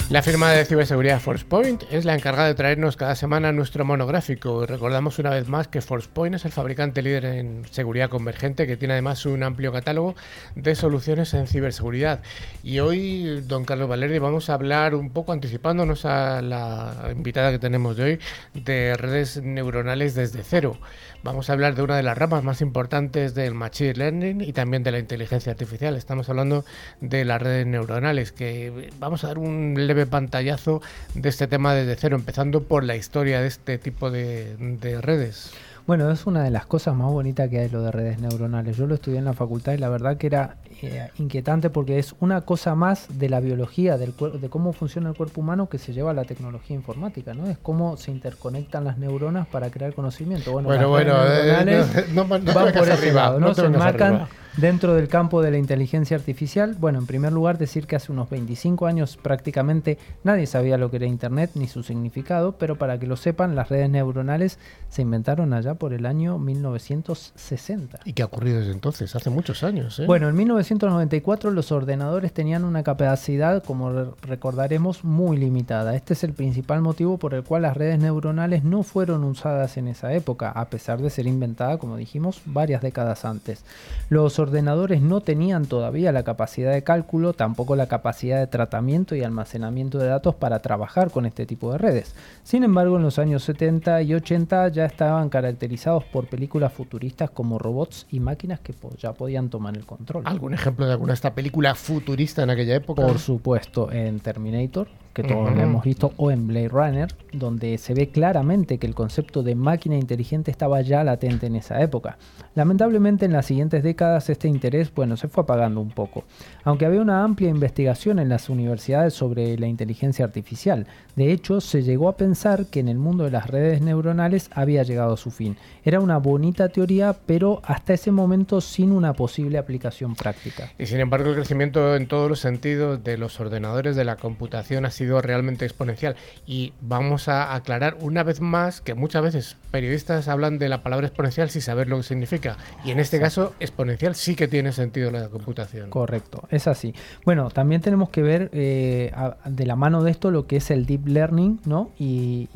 [0.09, 4.65] La firma de ciberseguridad ForcePoint es la encargada de traernos cada semana nuestro monográfico.
[4.65, 8.95] Recordamos una vez más que ForcePoint es el fabricante líder en seguridad convergente que tiene
[8.95, 10.15] además un amplio catálogo
[10.55, 12.23] de soluciones en ciberseguridad.
[12.63, 17.59] Y hoy, don Carlos Valerdi, vamos a hablar un poco anticipándonos a la invitada que
[17.59, 18.19] tenemos de hoy
[18.55, 20.79] de redes neuronales desde cero.
[21.21, 24.83] Vamos a hablar de una de las ramas más importantes del Machine Learning y también
[24.83, 25.97] de la inteligencia artificial.
[25.97, 26.63] Estamos hablando
[27.01, 30.81] de las redes neuronales, que vamos a dar un leve pantallazo
[31.15, 35.51] de este tema desde cero, empezando por la historia de este tipo de, de redes.
[35.89, 38.77] Bueno, es una de las cosas más bonitas que hay lo de redes neuronales.
[38.77, 42.13] Yo lo estudié en la facultad y la verdad que era eh, inquietante porque es
[42.19, 45.91] una cosa más de la biología, del de cómo funciona el cuerpo humano que se
[45.91, 47.47] lleva a la tecnología informática, ¿no?
[47.49, 50.51] Es cómo se interconectan las neuronas para crear conocimiento.
[50.51, 51.65] Bueno, bueno, bueno eh,
[52.13, 53.55] no, no, no, van por ese lado, ¿no?
[53.55, 54.27] Se marcan
[54.59, 58.29] Dentro del campo de la inteligencia artificial, bueno, en primer lugar decir que hace unos
[58.29, 63.07] 25 años prácticamente nadie sabía lo que era Internet ni su significado, pero para que
[63.07, 68.01] lo sepan, las redes neuronales se inventaron allá por el año 1960.
[68.05, 69.15] ¿Y qué ha ocurrido desde entonces?
[69.15, 69.97] Hace muchos años.
[69.99, 70.05] ¿eh?
[70.05, 75.95] Bueno, en 1994 los ordenadores tenían una capacidad, como recordaremos, muy limitada.
[75.95, 79.87] Este es el principal motivo por el cual las redes neuronales no fueron usadas en
[79.87, 83.63] esa época, a pesar de ser inventada, como dijimos, varias décadas antes.
[84.09, 89.23] Los ordenadores no tenían todavía la capacidad de cálculo, tampoco la capacidad de tratamiento y
[89.23, 92.13] almacenamiento de datos para trabajar con este tipo de redes.
[92.43, 95.68] Sin embargo, en los años 70 y 80 ya estaban caracterizados
[96.11, 100.23] por películas futuristas como robots y máquinas que ya podían tomar el control.
[100.25, 103.05] ¿Algún ejemplo de alguna esta película futurista en aquella época?
[103.05, 107.93] Por supuesto, en Terminator, que todos lo hemos visto, o en Blade Runner, donde se
[107.93, 112.17] ve claramente que el concepto de máquina inteligente estaba ya latente en esa época.
[112.55, 116.23] Lamentablemente en las siguientes décadas este interés bueno, se fue apagando un poco,
[116.63, 120.87] aunque había una amplia investigación en las universidades sobre la inteligencia artificial.
[121.15, 124.83] De hecho, se llegó a pensar que en el mundo de las redes neuronales había
[124.83, 125.57] llegado a su fin.
[125.83, 130.71] Era una bonita teoría, pero hasta ese momento sin una posible aplicación práctica.
[130.77, 134.85] Y sin embargo el crecimiento en todos los sentidos de los ordenadores de la computación
[134.85, 136.15] ha sido realmente exponencial.
[136.45, 141.07] Y vamos a aclarar una vez más que muchas veces periodistas hablan de la palabra
[141.07, 142.57] exponencial sin saber lo que significa.
[142.85, 145.89] Y en este caso, exponencial sí que tiene sentido la computación.
[145.89, 146.93] Correcto, es así.
[147.25, 149.11] Bueno, también tenemos que ver eh,
[149.45, 151.91] de la mano de esto lo que es el deep learning, ¿no?
[151.97, 152.47] y,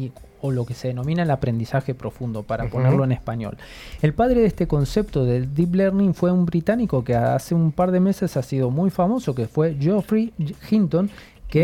[0.44, 3.58] o lo que se denomina el aprendizaje profundo, para ponerlo en español.
[4.02, 7.92] El padre de este concepto del deep learning fue un británico que hace un par
[7.92, 10.34] de meses ha sido muy famoso, que fue Geoffrey
[10.70, 11.10] Hinton,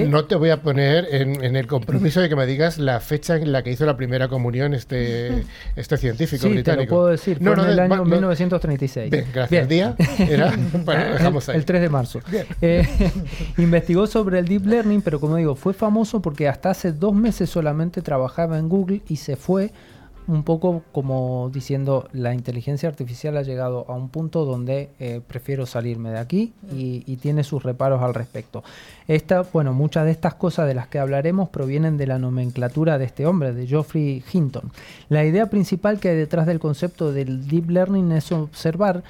[0.08, 3.52] no te voy a poner en, el compromiso de que me digas la fecha en
[3.52, 5.44] la que hizo la primera comunión este,
[5.76, 6.82] este científico sí, británico.
[6.82, 9.12] Te lo puedo decir, fue en el año 1936.
[9.12, 9.70] Bien, gracias.
[9.70, 10.52] Día era,
[11.12, 11.58] dejamos ahí.
[11.58, 12.22] El 3 de marzo.
[12.62, 12.88] Eh,
[13.58, 17.50] investigó sobre el deep learning, pero como digo, fue famoso porque hasta hace dos meses
[17.50, 19.72] solamente trabajaba en Google y se fue
[20.30, 25.66] un poco como diciendo la inteligencia artificial ha llegado a un punto donde eh, prefiero
[25.66, 28.64] salirme de aquí y, y, tiene sus reparos al respecto.
[29.08, 33.06] Esta, bueno, muchas de estas cosas de las que hablaremos provienen de la nomenclatura de
[33.06, 34.72] este hombre, de Geoffrey Hinton.
[35.10, 39.02] La idea principal que hay detrás del concepto del deep learning es observar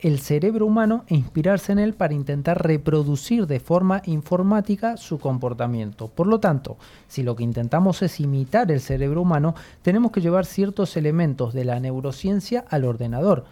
[0.00, 6.08] el cerebro humano e inspirarse en él para intentar reproducir de forma informática su comportamiento.
[6.08, 6.76] Por lo tanto,
[7.08, 11.64] si lo que intentamos es imitar el cerebro humano, tenemos que llevar ciertos elementos de
[11.64, 13.44] la neurociencia al ordenador.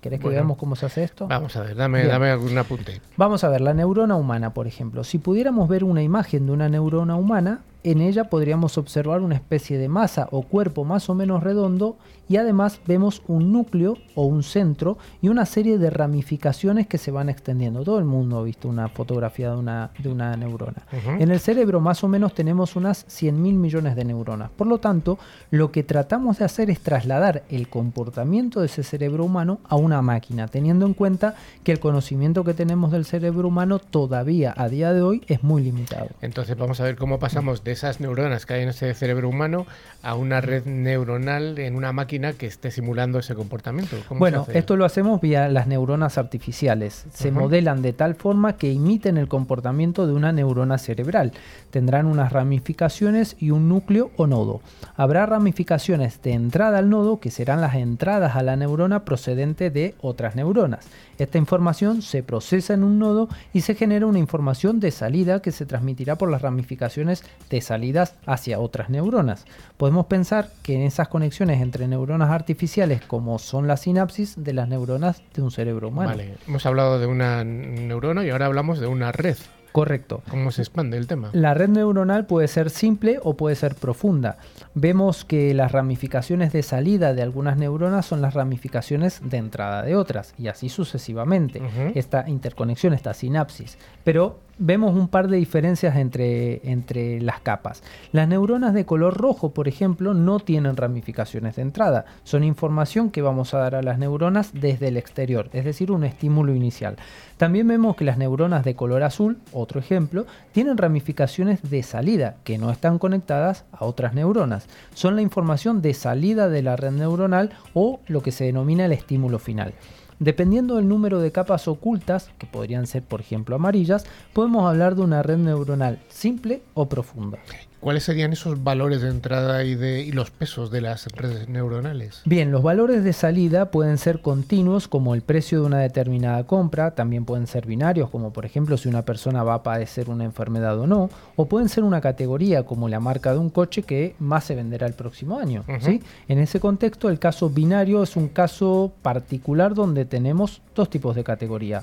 [0.00, 1.28] ¿Querés que veamos cómo se hace esto?
[1.28, 3.00] Vamos a ver, dame, dame algún apunte.
[3.16, 5.04] Vamos a ver, la neurona humana, por ejemplo.
[5.04, 9.78] Si pudiéramos ver una imagen de una neurona humana, en ella podríamos observar una especie
[9.78, 11.96] de masa o cuerpo más o menos redondo
[12.28, 17.10] y además vemos un núcleo o un centro y una serie de ramificaciones que se
[17.10, 17.82] van extendiendo.
[17.84, 20.82] Todo el mundo ha visto una fotografía de una, de una neurona.
[21.18, 24.50] En el cerebro más o menos tenemos unas 100 mil millones de neuronas.
[24.50, 25.18] Por lo tanto,
[25.50, 30.00] lo que tratamos de hacer es trasladar el comportamiento de ese cerebro humano a una
[30.00, 34.92] máquina, teniendo en cuenta que el conocimiento que tenemos del cerebro humano todavía a día
[34.92, 36.08] de hoy es muy limitado.
[36.20, 39.66] Entonces vamos a ver cómo pasamos de esas neuronas que hay en ese cerebro humano
[40.02, 43.96] a una red neuronal en una máquina que esté simulando ese comportamiento?
[44.10, 47.06] Bueno, esto lo hacemos vía las neuronas artificiales.
[47.12, 51.32] Se modelan de tal forma que imiten el comportamiento de una neurona cerebral.
[51.70, 54.60] Tendrán unas ramificaciones y un núcleo o nodo.
[54.96, 59.94] Habrá ramificaciones de entrada al nodo que serán las entradas a la neurona procedente de
[60.00, 60.86] otras neuronas.
[61.18, 65.52] Esta información se procesa en un nodo y se genera una información de salida que
[65.52, 69.44] se transmitirá por las ramificaciones de salidas hacia otras neuronas.
[69.76, 74.68] Podemos pensar que en esas conexiones entre neuronas artificiales, como son las sinapsis de las
[74.68, 76.10] neuronas de un cerebro humano.
[76.10, 79.36] Vale, hemos hablado de una neurona y ahora hablamos de una red.
[79.72, 80.22] Correcto.
[80.28, 81.30] ¿Cómo se expande el tema?
[81.32, 84.36] La red neuronal puede ser simple o puede ser profunda.
[84.74, 89.96] Vemos que las ramificaciones de salida de algunas neuronas son las ramificaciones de entrada de
[89.96, 91.62] otras y así sucesivamente.
[91.94, 93.78] Esta interconexión, esta sinapsis.
[94.04, 97.82] Pero vemos un par de diferencias entre, entre las capas.
[98.12, 102.04] Las neuronas de color rojo, por ejemplo, no tienen ramificaciones de entrada.
[102.24, 106.04] Son información que vamos a dar a las neuronas desde el exterior, es decir, un
[106.04, 106.96] estímulo inicial.
[107.36, 112.58] También vemos que las neuronas de color azul, otro ejemplo, tienen ramificaciones de salida que
[112.58, 114.66] no están conectadas a otras neuronas.
[114.94, 118.92] Son la información de salida de la red neuronal o lo que se denomina el
[118.92, 119.74] estímulo final.
[120.22, 125.02] Dependiendo del número de capas ocultas, que podrían ser por ejemplo amarillas, podemos hablar de
[125.02, 127.40] una red neuronal simple o profunda.
[127.82, 132.22] ¿Cuáles serían esos valores de entrada y, de, y los pesos de las redes neuronales?
[132.24, 136.92] Bien, los valores de salida pueden ser continuos como el precio de una determinada compra,
[136.92, 140.78] también pueden ser binarios como por ejemplo si una persona va a padecer una enfermedad
[140.78, 144.44] o no, o pueden ser una categoría como la marca de un coche que más
[144.44, 145.64] se venderá el próximo año.
[145.80, 146.00] ¿sí?
[146.28, 151.24] En ese contexto el caso binario es un caso particular donde tenemos dos tipos de
[151.24, 151.82] categoría,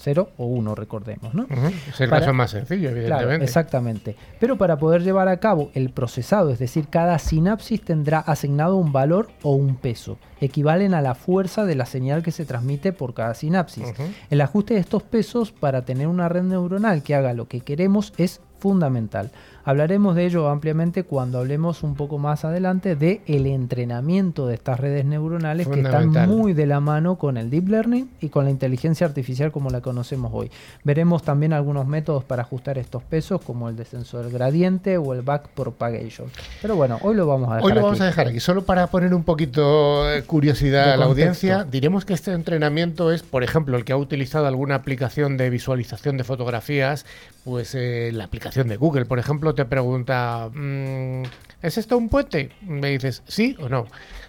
[0.00, 1.34] 0 o 1 recordemos.
[1.34, 1.46] ¿no?
[1.88, 3.44] Es el Para- caso más sencillo, Claro, evidentemente.
[3.44, 4.16] exactamente.
[4.38, 8.92] Pero para poder llevar a cabo el procesado, es decir, cada sinapsis tendrá asignado un
[8.92, 13.14] valor o un peso, equivalen a la fuerza de la señal que se transmite por
[13.14, 13.84] cada sinapsis.
[14.30, 18.12] El ajuste de estos pesos para tener una red neuronal que haga lo que queremos
[18.16, 19.30] es fundamental.
[19.64, 24.80] Hablaremos de ello ampliamente cuando hablemos un poco más adelante de el entrenamiento de estas
[24.80, 28.50] redes neuronales que están muy de la mano con el deep learning y con la
[28.50, 30.50] inteligencia artificial como la conocemos hoy.
[30.84, 35.22] Veremos también algunos métodos para ajustar estos pesos como el descenso del gradiente o el
[35.22, 36.28] back propagation.
[36.62, 38.02] Pero bueno, hoy lo vamos a dejar Hoy lo vamos aquí.
[38.02, 41.46] a dejar aquí, solo para poner un poquito de curiosidad De a la contexto.
[41.46, 41.64] audiencia.
[41.70, 46.16] Diremos que este entrenamiento es, por ejemplo, el que ha utilizado alguna aplicación de visualización
[46.16, 47.04] de fotografías,
[47.44, 51.22] pues eh, la aplicación de Google, por ejemplo, te pregunta, mm,
[51.62, 52.50] ¿es esto un puente?
[52.62, 53.86] Me dices, sí o no.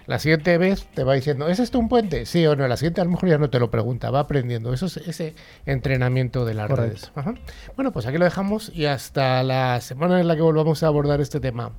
[0.08, 2.26] La siguiente vez te va diciendo, ¿es esto un puente?
[2.26, 2.68] Sí o no.
[2.68, 4.74] La siguiente a lo mejor ya no te lo pregunta, va aprendiendo.
[4.74, 6.90] Eso es ese entrenamiento de las Correcto.
[6.96, 7.12] redes.
[7.16, 7.36] Ajá.
[7.76, 11.22] Bueno, pues aquí lo dejamos y hasta la semana en la que volvamos a abordar
[11.22, 11.72] este tema.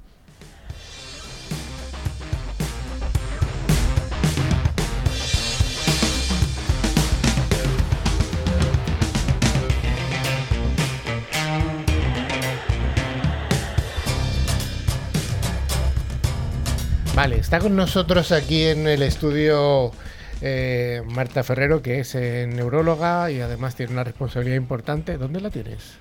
[17.22, 19.92] Vale, está con nosotros aquí en el estudio
[20.40, 25.18] eh, Marta Ferrero, que es eh, neuróloga y además tiene una responsabilidad importante.
[25.18, 25.98] ¿Dónde la tienes?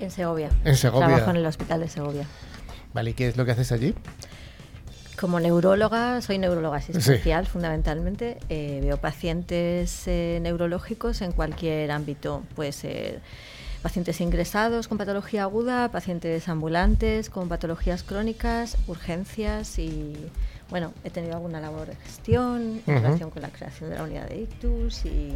[0.00, 0.50] En Segovia.
[0.64, 1.06] En Segovia.
[1.06, 2.26] Trabajo en el hospital de Segovia.
[2.92, 3.94] Vale, ¿y qué es lo que haces allí?
[5.16, 8.38] Como neuróloga, soy neuróloga asistencial fundamentalmente.
[8.48, 12.42] eh, veo pacientes neurológicos en cualquier ámbito.
[12.56, 13.20] Puede ser
[13.82, 20.14] pacientes ingresados con patología aguda, pacientes ambulantes con patologías crónicas, urgencias y,
[20.70, 24.28] bueno, he tenido alguna labor de gestión en relación con la creación de la unidad
[24.28, 25.32] de ictus y,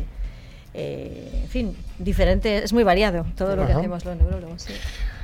[0.74, 4.62] eh, en fin, diferente, es muy variado todo lo que hacemos los neurólogos.
[4.62, 4.74] sí.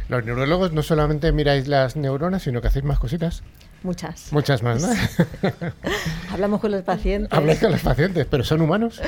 [0.09, 3.43] Los neurólogos no solamente miráis las neuronas, sino que hacéis más cositas.
[3.83, 4.33] Muchas.
[4.33, 4.89] Muchas más, ¿no?
[6.33, 7.33] Hablamos con los pacientes.
[7.33, 9.01] Habláis con los pacientes, pero ¿son humanos?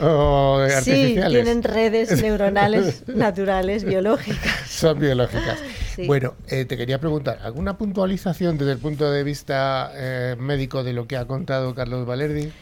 [0.00, 4.68] ¿O Sí, tienen redes neuronales naturales, biológicas.
[4.68, 5.58] Son biológicas.
[5.94, 6.06] Sí.
[6.06, 10.92] Bueno, eh, te quería preguntar, ¿alguna puntualización desde el punto de vista eh, médico de
[10.92, 12.52] lo que ha contado Carlos Valerdi?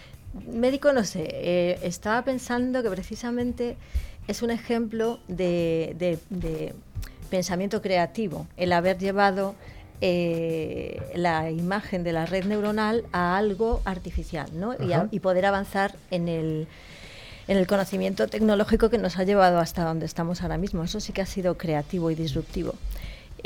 [0.53, 3.77] Médico, no sé, eh, estaba pensando que precisamente
[4.29, 6.75] es un ejemplo de, de- de
[7.31, 9.55] pensamiento creativo, el haber llevado
[10.07, 14.75] eh, la imagen de la red neuronal a algo artificial, ¿no?
[14.79, 15.09] Y, a- Ajá.
[15.11, 16.67] y poder avanzar en el,
[17.49, 20.85] en el conocimiento tecnológico que nos ha llevado hasta donde estamos ahora mismo.
[20.85, 22.75] Eso sí que ha sido creativo y disruptivo.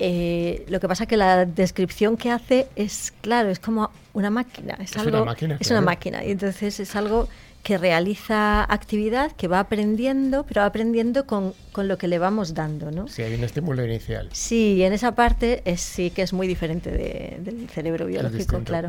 [0.01, 4.75] Eh, lo que pasa que la descripción que hace es, claro, es como una máquina.
[4.81, 5.81] Es, Es algo, una máquina, es claro.
[5.83, 6.25] una máquina.
[6.25, 7.29] Y entonces es algo
[7.63, 12.55] que realiza actividad, que va aprendiendo, pero va aprendiendo con, con lo que le vamos
[12.55, 13.09] dando, ¿no?
[13.09, 14.29] Si hay un estímulo inicial.
[14.33, 18.89] Sí, en esa parte es, sí que es muy diferente de- del cerebro biológico, claro.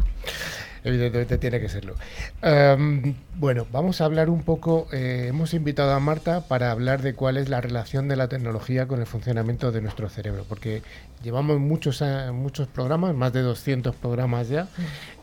[0.83, 1.95] Evidentemente tiene que serlo.
[2.41, 4.87] Em, bueno, vamos a hablar un poco.
[4.91, 8.87] eh, hemos invitado a Marta para hablar de cuál es la relación de la tecnología
[8.87, 10.81] con el funcionamiento de nuestro cerebro, porque
[11.23, 12.03] llevamos muchos,
[12.33, 14.67] muchos programas, más de 200 programas ya,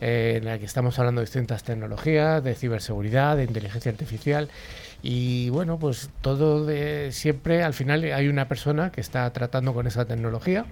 [0.01, 4.49] eh, en la que estamos hablando de distintas tecnologías, de ciberseguridad, de inteligencia artificial.
[5.01, 9.87] Y bueno, pues todo de siempre, al final hay una persona que está tratando con
[9.87, 10.65] esa tecnología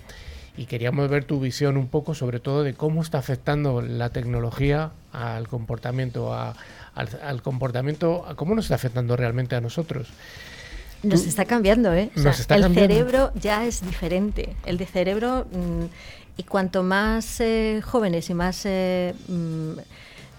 [0.58, 4.92] y queríamos ver tu visión un poco sobre todo de cómo está afectando la tecnología
[5.12, 6.56] al comportamiento, a-
[6.96, 10.08] al, al comportamiento, a cómo nos está afectando realmente a nosotros.
[11.04, 12.10] Nos está cambiando, ¿eh?
[12.16, 12.94] O sea, Nos está el cambiando.
[12.96, 14.56] cerebro ya es diferente.
[14.66, 15.84] El de cerebro, mm,
[16.38, 19.72] y cuanto más eh, jóvenes y más eh, mm,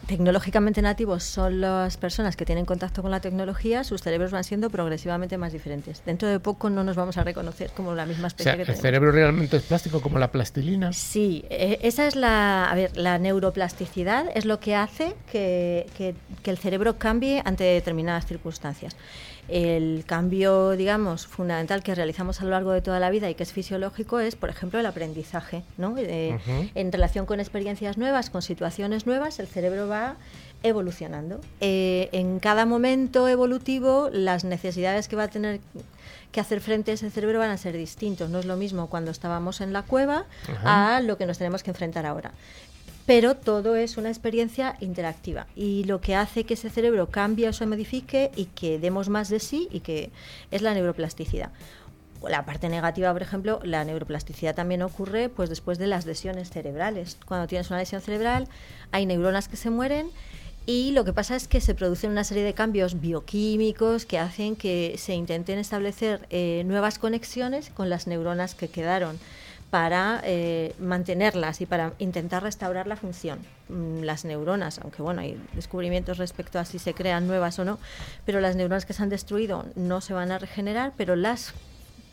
[0.07, 4.71] tecnológicamente nativos son las personas que tienen contacto con la tecnología, sus cerebros van siendo
[4.71, 6.03] progresivamente más diferentes.
[6.07, 8.63] Dentro de poco no nos vamos a reconocer como la misma O especie sea, que
[8.63, 8.83] el tenemos.
[8.83, 10.93] cerebro realmente es plástico como la plastilina.
[10.93, 16.15] Sí, eh, esa es la, a ver, la neuroplasticidad es lo que hace que, que-
[16.43, 18.95] que el cerebro cambie ante determinadas circunstancias.
[19.49, 23.43] El cambio, digamos, fundamental que realizamos a lo largo de toda la vida y que
[23.43, 25.63] es fisiológico es, por ejemplo, el aprendizaje.
[25.79, 25.95] ¿no?
[25.99, 26.39] Eh.
[26.75, 30.17] En relación con experiencias nuevas, con situaciones nuevas, el cerebro va
[30.63, 31.41] evolucionando.
[31.61, 35.61] Eh, en cada momento evolutivo, las necesidades que va a tener
[36.33, 38.31] que hacer frente a ese cerebro van a ser distintos.
[38.31, 40.97] No es lo mismo cuando estábamos en la cueva Ajá.
[40.97, 42.33] a lo que nos tenemos que enfrentar ahora.
[43.07, 47.53] Pero todo es una experiencia interactiva y lo que hace que ese cerebro cambie o
[47.53, 50.11] se modifique y que demos más de sí y que
[50.51, 51.53] es la neuroplasticidad.
[52.29, 57.17] La parte negativa, por ejemplo, la neuroplasticidad también ocurre pues después de las lesiones cerebrales.
[57.27, 58.49] Cuando tienes una lesión cerebral,
[58.91, 60.11] hay neuronas que se mueren
[60.67, 64.57] y lo que pasa es que se producen una serie de cambios bioquímicos que hacen
[64.57, 69.21] que se intenten establecer eh, nuevas conexiones con las neuronas que quedaron
[69.71, 73.41] para eh, mantenerlas y para intentar restaurar la función.
[73.69, 77.79] Mm, Las neuronas, aunque bueno, hay descubrimientos respecto a si se crean nuevas o no,
[78.25, 81.53] pero las neuronas que se han destruido no se van a regenerar, pero las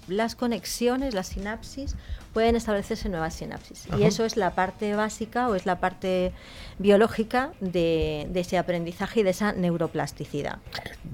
[0.07, 1.95] las conexiones, las sinapsis,
[2.33, 3.85] pueden establecerse nuevas sinapsis.
[3.97, 6.31] Y eso es la parte básica o es la parte
[6.79, 10.57] biológica de, de ese aprendizaje y de esa neuroplasticidad.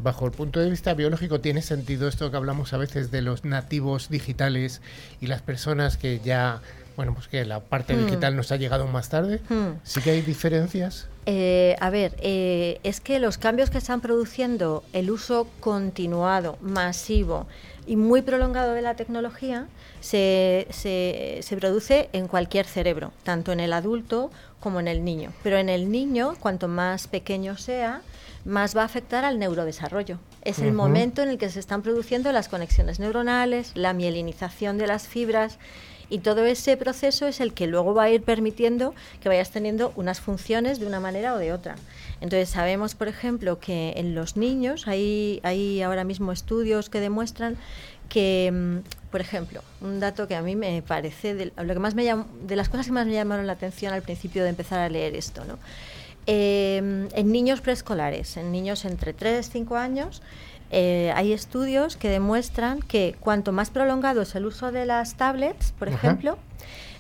[0.02, 3.44] Bajo el punto de vista biológico, ¿tiene sentido esto que hablamos a veces de los
[3.44, 4.82] nativos digitales
[5.20, 6.62] y las personas que ya,
[7.00, 8.06] bueno, pues que la parte Hmm.
[8.08, 9.40] digital nos ha llegado más tarde?
[9.48, 9.80] Hmm.
[9.86, 11.08] ¿Sí que hay diferencias?
[11.26, 17.48] Eh, a ver, eh, es que los cambios que están produciendo el uso continuado, masivo
[17.88, 19.68] y muy prolongado de la tecnología
[20.02, 24.30] se, se- se produce en cualquier cerebro, tanto en el adulto
[24.60, 25.32] como en el niño.
[25.42, 28.02] Pero en el niño, cuanto más pequeño sea,
[28.44, 30.20] más va a afectar al neurodesarrollo.
[30.42, 34.88] Es el momento en el que se están produciendo las conexiones neuronales, la mielinización de
[34.88, 35.60] las fibras
[36.10, 39.94] y todo ese proceso es el que luego va a ir permitiendo que vayas teniendo
[39.96, 41.76] unas funciones de una manera o de otra.
[42.22, 47.58] Entonces sabemos, por ejemplo, que en los niños hay, hay ahora mismo estudios que demuestran
[48.10, 51.96] que, mm, por ejemplo, un dato que a mí me parece de, lo que más
[51.96, 54.90] me de las cosas que más me llamaron la atención al principio de empezar a
[54.90, 55.58] leer esto, ¿no?
[56.26, 60.22] Eh, en niños preescolares, en niños entre 3 y 5 años,
[60.72, 65.72] eh, hay estudios que demuestran que cuanto más prolongado es el uso de las tablets,
[65.78, 65.98] por Ajá.
[65.98, 66.38] ejemplo,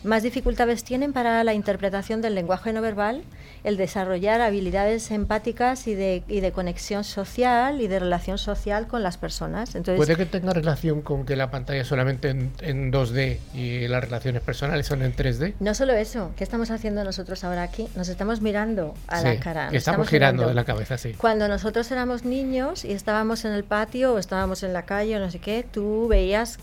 [0.03, 3.23] más dificultades tienen para la interpretación del lenguaje no verbal,
[3.63, 9.03] el desarrollar habilidades empáticas y de, y de conexión social y de relación social con
[9.03, 9.75] las personas.
[9.75, 13.87] Entonces, ¿Puede que tenga relación con que la pantalla es solamente en, en 2D y
[13.87, 15.55] las relaciones personales son en 3D?
[15.59, 17.87] no solo eso, ¿qué estamos haciendo nosotros ahora aquí?
[17.95, 19.69] Nos estamos mirando a la cara.
[19.71, 21.13] estamos girando de la cabeza, sí.
[21.17, 25.19] Cuando nosotros éramos niños y estábamos en el patio o estábamos en la calle o
[25.19, 26.59] no sé qué, tú veías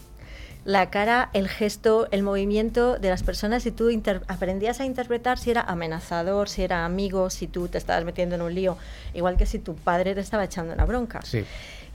[0.67, 5.39] la cara, el gesto, el movimiento de las personas y tú inter- aprendías a interpretar
[5.39, 8.77] si era amenazador, si era amigo, si tú te estabas metiendo en un lío,
[9.15, 11.23] igual que si tu padre te estaba echando una bronca.
[11.23, 11.45] Sí.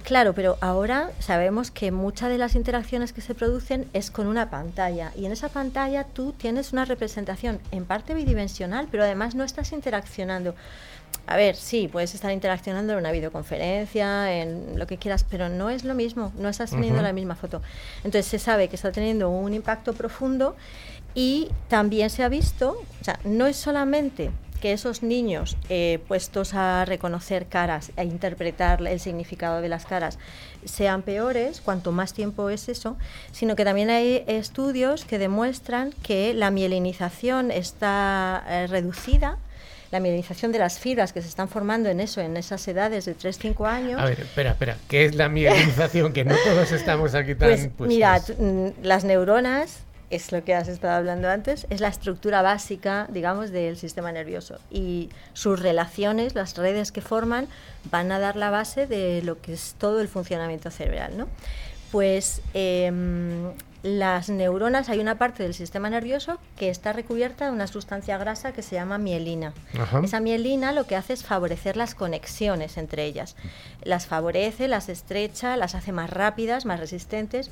[0.03, 4.49] Claro, pero ahora sabemos que muchas de las interacciones que se producen es con una
[4.49, 9.43] pantalla y en esa pantalla tú tienes una representación en parte bidimensional, pero además no
[9.43, 10.55] estás interaccionando.
[11.31, 15.69] A ver, sí, puedes estar interaccionando en una videoconferencia, en lo que quieras, pero no
[15.69, 17.61] es lo mismo, no estás teniendo la misma foto.
[18.03, 20.57] Entonces se sabe que está teniendo un impacto profundo
[21.15, 26.53] y también se ha visto, o sea, no es solamente que esos niños eh, puestos
[26.53, 30.19] a reconocer caras, a interpretar el significado de las caras,
[30.65, 32.97] sean peores, cuanto más tiempo es eso,
[33.31, 39.37] sino que también hay estudios que demuestran que la mielinización está eh, reducida,
[39.91, 43.15] la mielinización de las fibras que se están formando en eso, en esas edades de
[43.15, 43.99] 3-5 años.
[44.01, 44.77] A ver, espera, espera.
[44.87, 46.13] ¿Qué es la mielinización?
[46.13, 47.49] que no todos estamos aquí tan...
[47.49, 47.87] Pues puestos.
[47.87, 49.79] mira, tú- mm, las neuronas,
[50.09, 54.59] es lo que has estado hablando antes, es la estructura básica, digamos, del sistema nervioso.
[54.69, 57.47] Y sus relaciones, las redes que forman,
[57.89, 61.27] van a dar la base de lo que es todo el funcionamiento cerebral, ¿no?
[61.91, 63.51] Pues em,
[63.83, 68.51] las neuronas, hay una parte del sistema nervioso que está recubierta de una sustancia grasa
[68.51, 69.53] que se llama mielina.
[69.79, 70.01] Ajá.
[70.03, 73.35] Esa mielina lo que hace es favorecer las conexiones entre ellas.
[73.83, 77.49] Las favorece, las estrecha, las hace más rápidas, más resistentes.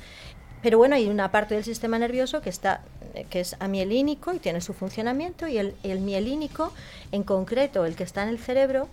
[0.62, 2.82] Pero bueno, hay una parte del sistema nervioso que está
[3.14, 6.72] eh, que es amielínico y tiene su funcionamiento y el, el mielínico,
[7.10, 8.88] en concreto el que está en el cerebro,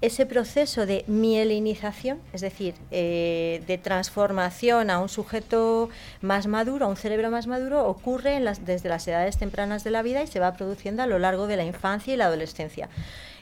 [0.00, 5.88] ese proceso de mielinización, es decir, eh, de transformación a un sujeto
[6.20, 10.22] más maduro, a un cerebro más maduro, ocurre desde las edades tempranas de la vida
[10.22, 12.88] y se va produciendo a lo largo de la infancia y la adolescencia.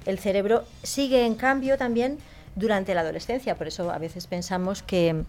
[0.07, 2.19] El cerebro sigue, en cambio, también
[2.57, 3.55] durante la adolescencia.
[3.57, 5.25] Por eso a veces pensamos que,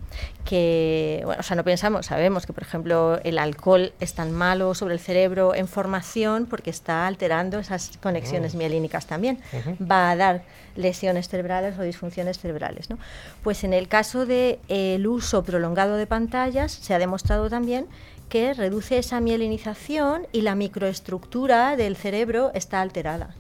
[1.24, 4.94] bueno, o sea, no pensamos, sabemos que, por ejemplo, el alcohol es tan malo sobre
[4.94, 8.58] el cerebro en formación porque está alterando esas conexiones mm.
[8.58, 9.40] mielínicas también.
[9.82, 10.44] Va a dar
[10.76, 12.90] lesiones cerebrales o disfunciones cerebrales.
[12.90, 12.98] ¿no?
[13.44, 17.88] Pues en el caso del el uso prolongado de pantallas se ha demostrado también
[18.30, 23.36] que reduce esa mielinización y la microestructura del cerebro está alterada.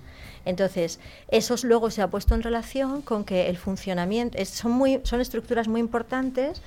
[0.45, 5.19] Entonces, eso luego se ha puesto en relación con que el funcionamiento, son, muy, son
[5.21, 6.61] estructuras muy importantes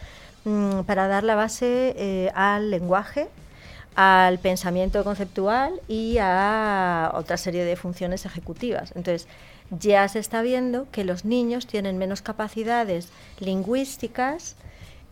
[0.45, 3.29] mm, para dar la base eh, al lenguaje,
[3.95, 8.93] al pensamiento conceptual y a otra serie de funciones ejecutivas.
[8.95, 9.27] Entonces,
[9.71, 13.09] ya se está viendo que los niños tienen menos capacidades
[13.39, 14.57] lingüísticas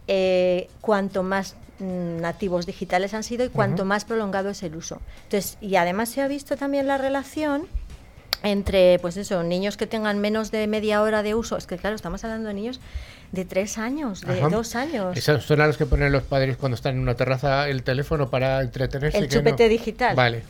[0.08, 5.00] eh, cuanto más mm, nativos digitales han sido y cuanto más prolongado es el uso.
[5.24, 7.66] Entonces, y además se ha visto también la relación
[8.42, 11.56] entre, pues eso, niños que tengan menos de media hora de uso.
[11.56, 12.80] Es que, claro, estamos hablando de niños
[13.32, 15.16] de tres años, de dos años.
[15.16, 18.30] Esos son a los que ponen los padres cuando están en una terraza el teléfono
[18.30, 19.18] para entretenerse.
[19.18, 20.14] El chupete digital.
[20.14, 20.42] Vale.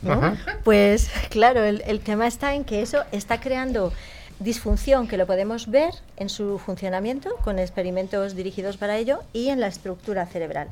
[0.63, 3.91] Pues claro, el, el tema está en que eso está creando
[4.39, 9.59] disfunción que lo podemos ver en su funcionamiento con experimentos dirigidos para ello y en
[9.59, 10.67] la estructura cerebral.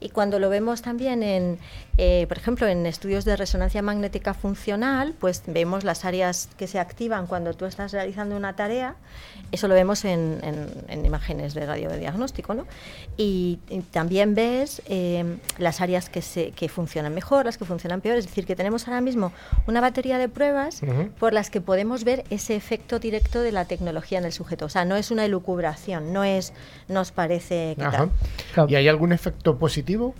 [0.00, 1.58] Y cuando lo vemos también en,
[1.96, 6.78] eh, por ejemplo, en estudios de resonancia magnética funcional, pues vemos las áreas que se
[6.78, 8.96] activan cuando tú estás realizando una tarea.
[9.52, 10.40] Eso lo vemos en,
[11.04, 12.66] imágenes de radiodiagnóstico, ¿no?
[13.16, 13.60] Y,
[13.92, 18.18] también ves eh, las áreas que, se, que funcionan mejor, las que funcionan peor.
[18.18, 19.32] Es decir, que tenemos ahora mismo
[19.66, 20.80] una batería de pruebas
[21.18, 24.64] por las que podemos ver ese efecto directo de la tecnología en el sujeto.
[24.64, 26.52] O sea, no es una elucubración, no es
[26.88, 30.14] nos parece que ¿Y hay algún efecto positivo?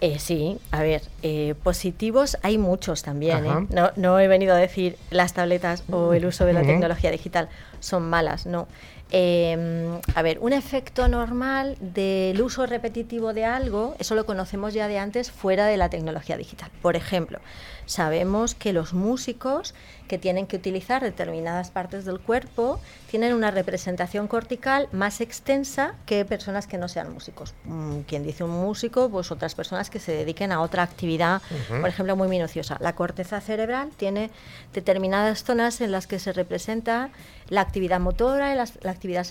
[0.00, 3.44] Eh, sí, a ver, eh, positivos hay muchos también.
[3.46, 3.66] ¿eh?
[3.70, 7.48] No, no, he venido a decir las tabletas o el uso de la tecnología digital
[7.80, 8.68] son malas, no.
[9.10, 14.86] Em, a ver, un efecto normal del uso repetitivo de algo, eso lo conocemos ya
[14.86, 16.70] de antes fuera de la tecnología digital.
[16.82, 17.40] Por ejemplo,
[17.88, 19.74] sabemos que los músicos
[20.08, 22.80] que tienen que utilizar determinadas partes del cuerpo
[23.10, 27.54] tienen una representación cortical más extensa que personas que no sean músicos.
[27.64, 31.88] Mm, quien dice un músico, pues otras personas que se dediquen a otra actividad, por
[31.88, 32.76] ejemplo, muy minuciosa.
[32.80, 34.30] La corteza cerebral tiene
[34.74, 37.08] determinadas zonas en las que se representa
[37.48, 39.26] la actividad motora, la, la actividad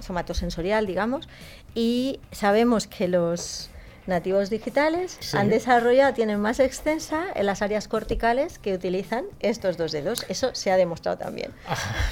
[0.00, 1.28] somatosensorial, digamos,
[1.74, 3.70] y sabemos que los
[4.06, 9.92] nativos digitales han desarrollado, tienen más extensa en las áreas corticales que utilizan estos dos
[9.92, 10.24] dedos.
[10.28, 11.52] Eso se ha demostrado también.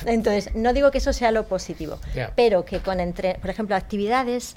[0.06, 1.98] Entonces, no digo que eso sea lo positivo,
[2.36, 4.54] pero que con, entre, por ejemplo, actividades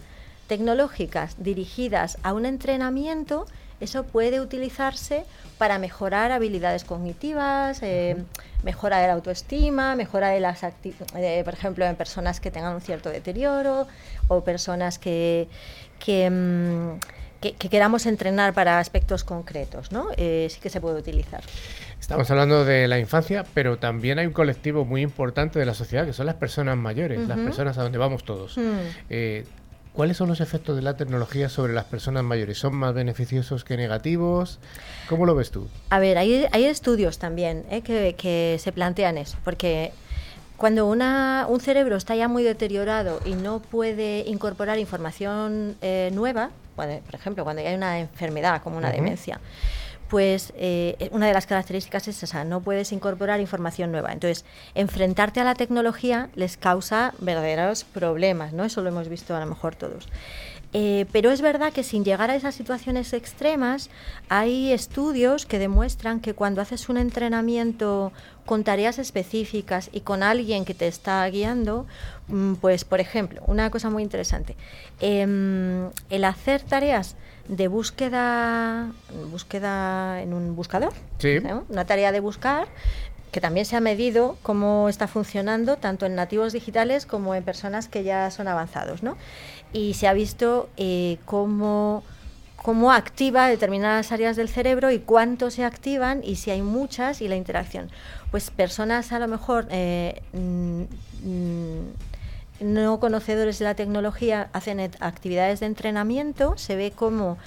[0.47, 3.47] tecnológicas dirigidas a un entrenamiento,
[3.80, 5.26] eso puede utilizarse
[5.57, 8.17] para mejorar habilidades cognitivas, eh,
[8.63, 13.09] mejora de la autoestima, mejora de las, por ejemplo, en personas que tengan un cierto
[13.09, 13.88] deterioro
[14.28, 15.47] o personas que,
[15.99, 16.99] que mm,
[17.53, 20.07] que, queramos entrenar para aspectos concretos, ¿no?
[20.17, 21.43] Eh, sí que se puede utilizar.
[21.99, 26.05] Estamos hablando de la infancia, pero también hay un colectivo muy importante de la sociedad
[26.05, 28.57] que son las personas mayores, las personas a donde vamos todos.
[28.57, 28.61] Mm.
[29.09, 29.45] Eh,
[29.95, 32.57] ¿Cuáles son los efectos de la tecnología sobre las personas mayores?
[32.57, 34.59] ¿Son más beneficiosos que negativos?
[35.07, 35.69] ¿Cómo lo ves tú?
[35.89, 39.93] A ver, hay, hay estudios también eh, que, que, se plantean eso, porque
[40.57, 45.77] cuando una, un cerebro está ya muy deteriorado y no puede incorporar información
[46.11, 49.39] nueva, por ejemplo, cuando hay una enfermedad como una demencia,
[50.09, 54.13] pues eh, una de las características es esa, no puedes incorporar información nueva.
[54.13, 54.45] Entonces,
[54.75, 58.63] enfrentarte a la tecnología les causa verdaderos problemas, ¿no?
[58.65, 60.07] Eso lo hemos visto a lo mejor todos.
[60.77, 63.89] Eh, pero es verdad que sin llegar a esas situaciones extremas,
[64.27, 68.11] hay estudios que demuestran que cuando haces un entrenamiento
[68.45, 71.85] con tareas específicas y con alguien que te está guiando,
[72.27, 74.57] mm, pues por ejemplo, una cosa muy interesante,
[74.99, 77.15] em, el hacer tareas
[77.47, 78.91] de búsqueda,
[79.31, 80.93] búsqueda en un buscador,
[81.69, 82.67] una tarea de buscar,
[83.31, 87.87] que también se ha medido cómo está funcionando tanto en nativos digitales como en personas
[87.87, 89.17] que ya son avanzados, ¿no?
[89.75, 92.01] y se ha visto eh, cómo,
[92.55, 97.27] cómo activa determinadas áreas del cerebro y cuánto se activan y si hay muchas y
[97.27, 97.89] la interacción.
[98.31, 100.83] Pues personas a lo mejor eh, mm,
[102.59, 107.37] no conocedores de la tecnología hacen actividades de entrenamiento, se ve cómo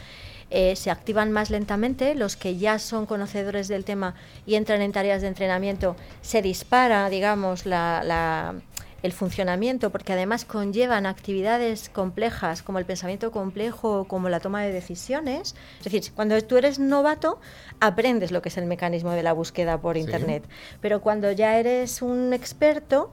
[0.50, 4.14] eh, se activan más lentamente, los que ya son conocedores del tema
[4.46, 8.54] y entran en tareas de entrenamiento, se dispara, digamos, la
[9.02, 14.72] el funcionamiento, porque además conllevan actividades complejas como el pensamiento complejo, como la toma de
[14.72, 15.54] decisiones.
[15.78, 17.40] Es decir, cuando tú eres novato,
[17.80, 20.44] aprendes lo que es el mecanismo de la búsqueda por Internet,
[20.80, 23.12] pero cuando ya eres un experto,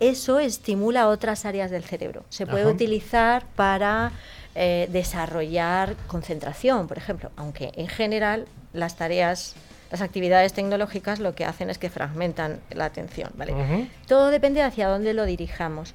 [0.00, 2.24] eso estimula otras áreas del cerebro.
[2.28, 4.12] Se puede utilizar para
[4.54, 9.54] eh, desarrollar concentración, por ejemplo, aunque en general las tareas
[9.90, 13.30] las actividades tecnológicas lo que hacen es que fragmentan la atención.
[13.36, 13.88] ¿vale?
[14.06, 15.94] Todo depende hacia dónde lo dirijamos.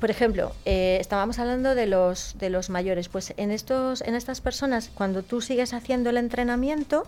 [0.00, 3.08] Por ejemplo, eh, estábamos hablando de los, de los mayores.
[3.08, 7.06] Pues en, estos, en estas personas, cuando tú sigues haciendo el entrenamiento,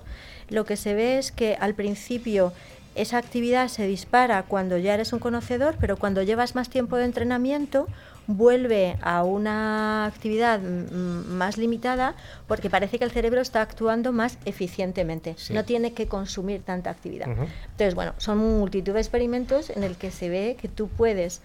[0.49, 2.53] lo que se ve es que al principio
[2.97, 7.05] esa actividad se dispara cuando ya eres un conocedor, pero cuando llevas más tiempo de
[7.05, 7.86] entrenamiento,
[8.26, 12.14] vuelve a una actividad más limitada
[12.49, 17.28] porque parece que el cerebro está actuando más eficientemente, no tiene que consumir tanta actividad.
[17.28, 21.40] Entonces, bueno, son multitud de experimentos en el que se ve que tú puedes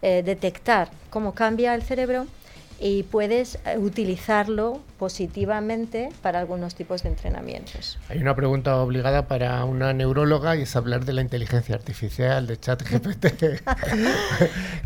[0.00, 2.26] eh, detectar cómo cambia el cerebro
[2.82, 7.96] y puedes eh, utilizarlo positivamente para algunos tipos de entrenamientos.
[8.08, 12.58] Hay una pregunta obligada para una neuróloga y es hablar de la inteligencia artificial, de
[12.58, 13.62] ChatGPT.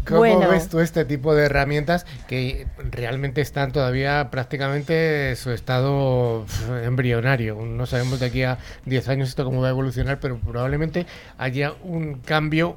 [0.07, 6.45] ¿Cómo ves tú este tipo de herramientas que realmente están todavía prácticamente en su estado
[6.85, 7.57] embrionario?
[7.65, 11.07] No sabemos de aquí a 10 años esto cómo va a evolucionar, pero probablemente
[11.39, 12.77] haya un cambio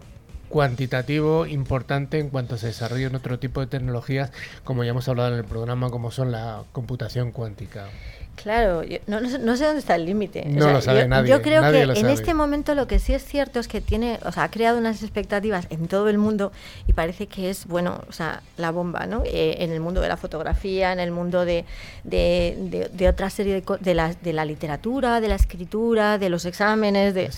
[0.49, 4.31] cuantitativo importante en cuanto se desarrollen otro tipo de tecnologías,
[4.63, 7.87] como ya hemos hablado en el programa, como son la computación cuántica.
[8.41, 10.45] Claro, no, sé dónde está el límite.
[10.45, 11.29] No lo sabe yo, nadie.
[11.29, 14.31] Yo creo que en este momento lo que sí es cierto es que tiene, o
[14.31, 16.53] sea, ha creado unas expectativas en todo el mundo
[16.87, 19.23] y parece que es, bueno, o sea, la bomba, ¿no?
[19.25, 21.65] Eh, en el mundo de la fotografía, en el mundo de,
[22.05, 26.45] de, de, otra serie de, de, la, de la literatura, de la escritura, de los
[26.45, 27.13] exámenes.
[27.13, 27.29] De...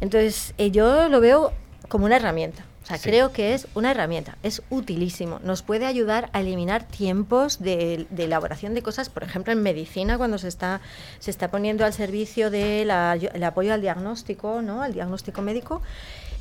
[0.00, 1.52] Entonces, eh, yo lo veo
[1.88, 2.64] como una herramienta.
[2.82, 7.58] O sea, creo que es una herramienta, es utilísimo, nos puede ayudar a eliminar tiempos
[7.58, 10.80] de, elaboración de cosas, por ejemplo, en medicina, cuando se está,
[11.18, 14.82] se está poniendo al servicio del apoyo al diagnóstico, ¿no?
[14.82, 15.82] al diagnóstico médico,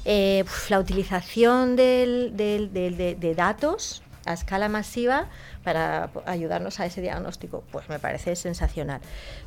[0.05, 5.27] eh, la utilización del, de datos a escala masiva
[5.65, 9.01] para ayudarnos a ese diagnóstico, pues me parece sensacional.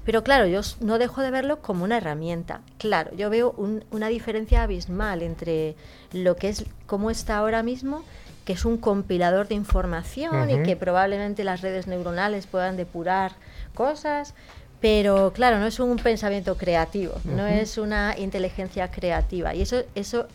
[0.05, 2.61] Pero claro, yo no dejo de verlo como una herramienta.
[2.77, 3.55] Claro, yo veo
[3.91, 5.77] una diferencia abismal entre
[6.13, 8.05] lo que es cómo está ahora mismo
[8.45, 13.33] que es un compilador de información y que probablemente las redes neuronales puedan depurar
[13.75, 14.33] cosas,
[14.81, 19.55] pero claro, no es un pensamiento creativo, no es una inteligencia creativa.
[19.55, 20.29] Y eso, eso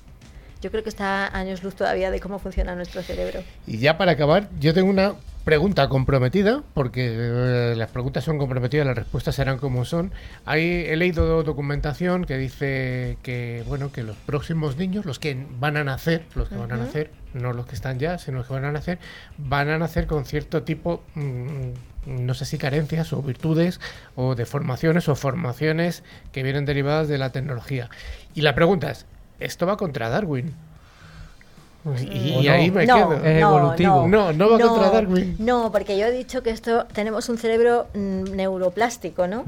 [0.62, 3.42] yo creo que está años luz todavía de cómo funciona nuestro cerebro.
[3.66, 8.88] Y ya para acabar, yo tengo una pregunta comprometida, porque eh, las preguntas son comprometidas,
[8.88, 10.12] las respuestas serán como son.
[10.46, 15.78] Hay, he leído documentación que dice que bueno que los próximos niños, los que van
[15.78, 18.54] a nacer, los que van a nacer, no los que están ya, sino los que
[18.54, 19.00] van a nacer,
[19.38, 23.80] van a nacer con cierto tipo, mm, no sé si carencias o virtudes
[24.16, 27.90] o deformaciones o formaciones que vienen derivadas de la tecnología.
[28.34, 29.06] Y la pregunta es,
[29.40, 30.54] esto va contra Darwin.
[31.86, 33.14] Y, ahí me quedo.
[33.24, 34.08] Es evolutivo.
[34.08, 35.36] No, no, va contra Darwin.
[35.40, 39.44] No, porque yo he dicho que esto tenemos un cerebro mm, neuroplástico, ¿no?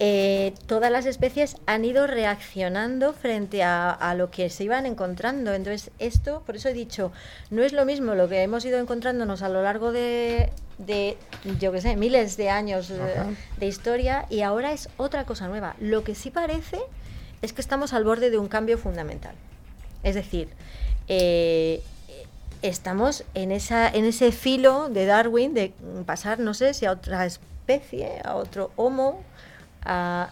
[0.00, 5.52] Eh, todas las especies han ido reaccionando frente a, lo que se iban encontrando.
[5.52, 7.12] Entonces, esto, por eso he dicho,
[7.50, 11.16] no es lo mismo lo que hemos ido encontrándonos a lo largo de, de
[11.58, 12.92] yo qué sé, miles de años
[13.56, 15.74] de historia y ahora es otra cosa nueva.
[15.80, 16.78] Lo que sí parece
[17.42, 19.34] es que estamos al borde de un cambio fundamental.
[20.04, 20.48] Es decir,
[21.08, 21.82] eh,
[22.62, 25.72] estamos en, esa, en ese filo de Darwin de
[26.06, 29.22] pasar, no sé si a otra especie, a otro homo,
[29.84, 30.30] a...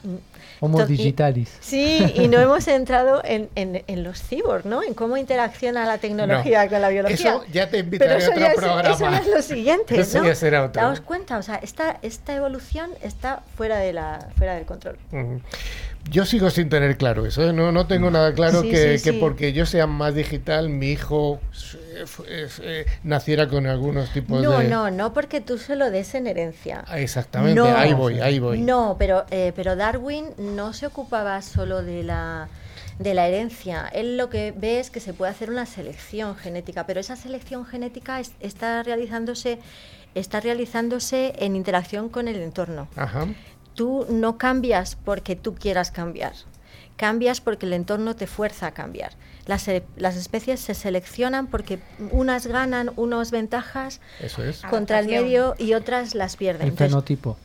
[0.59, 1.55] Homo digitalis.
[1.61, 4.83] sí, y no hemos entrado en, en, los cyborgs, ¿no?
[4.83, 7.15] En cómo interacciona la tecnología con la biología.
[7.15, 8.91] Eso ya te invitaré a otro programa.
[8.91, 10.81] eso es lo siguiente, eso Ya será otro.
[10.81, 14.97] Daos cuenta, o sea, esta, esta evolución está fuera, de la, fuera del control.
[16.11, 17.53] Yo sigo sin tener claro eso, ¿eh?
[17.53, 21.41] no, no tengo nada claro que, porque yo sea más digital, mi hijo
[22.27, 24.47] eh, naciera con algunos tipos de...
[24.47, 26.85] No, no, no porque tú se lo des en herencia.
[26.87, 28.61] Ah, exactamente, ahí voy, ahí voy.
[28.61, 32.49] No, pero, eh, pero Darwin no se ocupaba solo de la
[32.99, 33.91] de la herencia.
[33.93, 37.67] Él lo que ve es que se puede hacer una selección genética, pero esa selección
[37.67, 39.59] genética está realizándose
[40.15, 42.89] está realizándose en interacción con el entorno.
[42.97, 43.27] Ajá
[43.77, 46.33] tú no cambias porque tú quieras cambiar,
[46.97, 49.13] cambias porque el entorno te fuerza a cambiar.
[49.47, 51.79] Las, las especies se seleccionan porque
[52.11, 54.01] unas ganan unas ventajas
[54.69, 56.67] contra el medio y otras las pierden.
[56.67, 57.37] El fenotipo.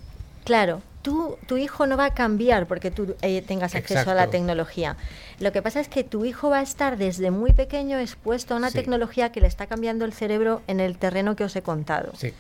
[0.44, 4.28] Claro, tú, tu hijo no va a cambiar porque tú eh, tengas acceso a la
[4.28, 4.98] tecnología.
[5.40, 8.58] Lo que pasa es que tu hijo va a estar desde muy pequeño expuesto a
[8.58, 8.78] una Sí.
[8.78, 12.12] tecnología que le está cambiando el cerebro en el terreno que os he contado.
[12.16, 12.34] Sí.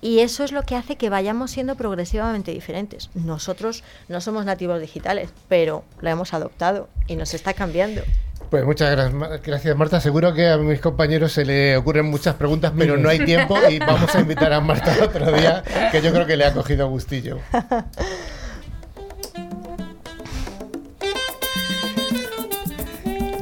[0.00, 3.10] Y eso es lo que hace que vayamos siendo progresivamente diferentes.
[3.14, 8.02] Nosotros no somos nativos digitales, pero lo hemos adoptado y nos está cambiando.
[8.50, 10.00] Pues muchas gra- gracias, Marta.
[10.00, 13.78] Seguro que a mis compañeros se le ocurren muchas preguntas, pero no hay tiempo y
[13.78, 17.38] vamos a invitar a Marta otro día, que yo creo que le ha cogido gustillo.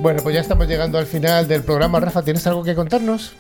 [0.01, 1.99] Bueno, pues ya estamos llegando al final del programa.
[2.01, 3.33] Rafa, ¿tienes algo que contarnos?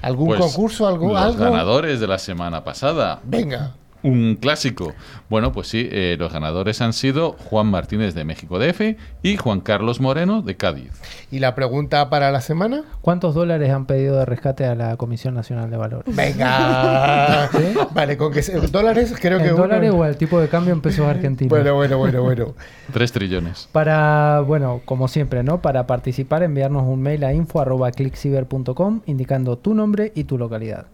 [0.00, 0.86] ¿Algún Pues, concurso?
[0.88, 1.12] ¿Algo?
[1.12, 1.44] Los algo?
[1.44, 3.20] ganadores de la semana pasada.
[3.22, 3.72] Venga.
[4.02, 4.92] Un clásico.
[5.30, 9.60] Bueno, pues sí, eh, los ganadores han sido Juan Martínez de México DF y Juan
[9.60, 10.90] Carlos Moreno de Cádiz.
[11.30, 12.82] ¿Y la pregunta para la semana?
[13.00, 16.16] ¿Cuántos dólares han pedido de rescate a la Comisión Nacional de Valores?
[16.16, 17.48] Venga.
[17.52, 17.74] ¿Sí?
[17.94, 20.72] Vale, con que se- dólares creo que ¿En uno- dólares o el tipo de cambio
[20.72, 21.50] en pesos argentinos?
[21.50, 22.54] Bueno, bueno, bueno, bueno.
[22.92, 23.68] Tres trillones.
[23.72, 25.60] Para, bueno, como siempre, ¿no?
[25.62, 30.86] Para participar, enviarnos un mail a info.clickciber.com indicando tu nombre y tu localidad.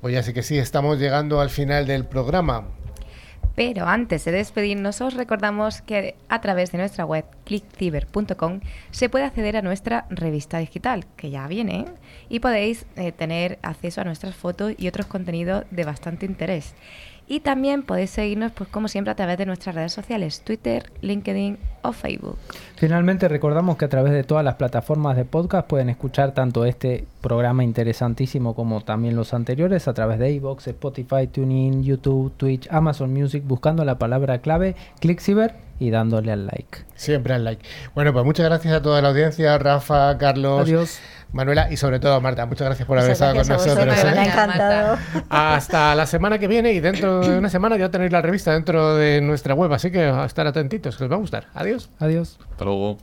[0.00, 2.64] Pues ya sé que sí, estamos llegando al final del programa.
[3.58, 8.60] Pero antes de despedirnos, os recordamos que a través de nuestra web clickciber.com
[8.92, 11.86] se puede acceder a nuestra revista digital, que ya viene,
[12.28, 16.76] y podéis eh, tener acceso a nuestras fotos y otros contenidos de bastante interés.
[17.26, 21.58] Y también podéis seguirnos, pues como siempre, a través de nuestras redes sociales, Twitter, LinkedIn
[21.82, 22.38] o Facebook.
[22.76, 27.06] Finalmente recordamos que a través de todas las plataformas de podcast pueden escuchar tanto este
[27.20, 33.12] programa interesantísimo como también los anteriores a través de iVoox, Spotify, TuneIn, YouTube, Twitch, Amazon
[33.12, 36.78] Music, buscando la palabra clave ClickCiber y dándole al like.
[36.94, 37.64] Siempre al like.
[37.94, 41.00] Bueno, pues muchas gracias a toda la audiencia, Rafa, Carlos, Adiós.
[41.32, 42.46] Manuela y sobre todo a Marta.
[42.46, 43.76] Muchas gracias por haber estado con nosotros.
[43.76, 44.28] vosotros, me ha ¿eh?
[44.28, 44.98] encantado.
[45.28, 48.96] Hasta la semana que viene y dentro de una semana ya tenéis la revista dentro
[48.96, 51.46] de nuestra web, así que a estar atentitos, que os va a gustar.
[51.68, 51.90] Adiós.
[52.00, 52.38] Adiós.
[52.50, 52.96] Hasta luego.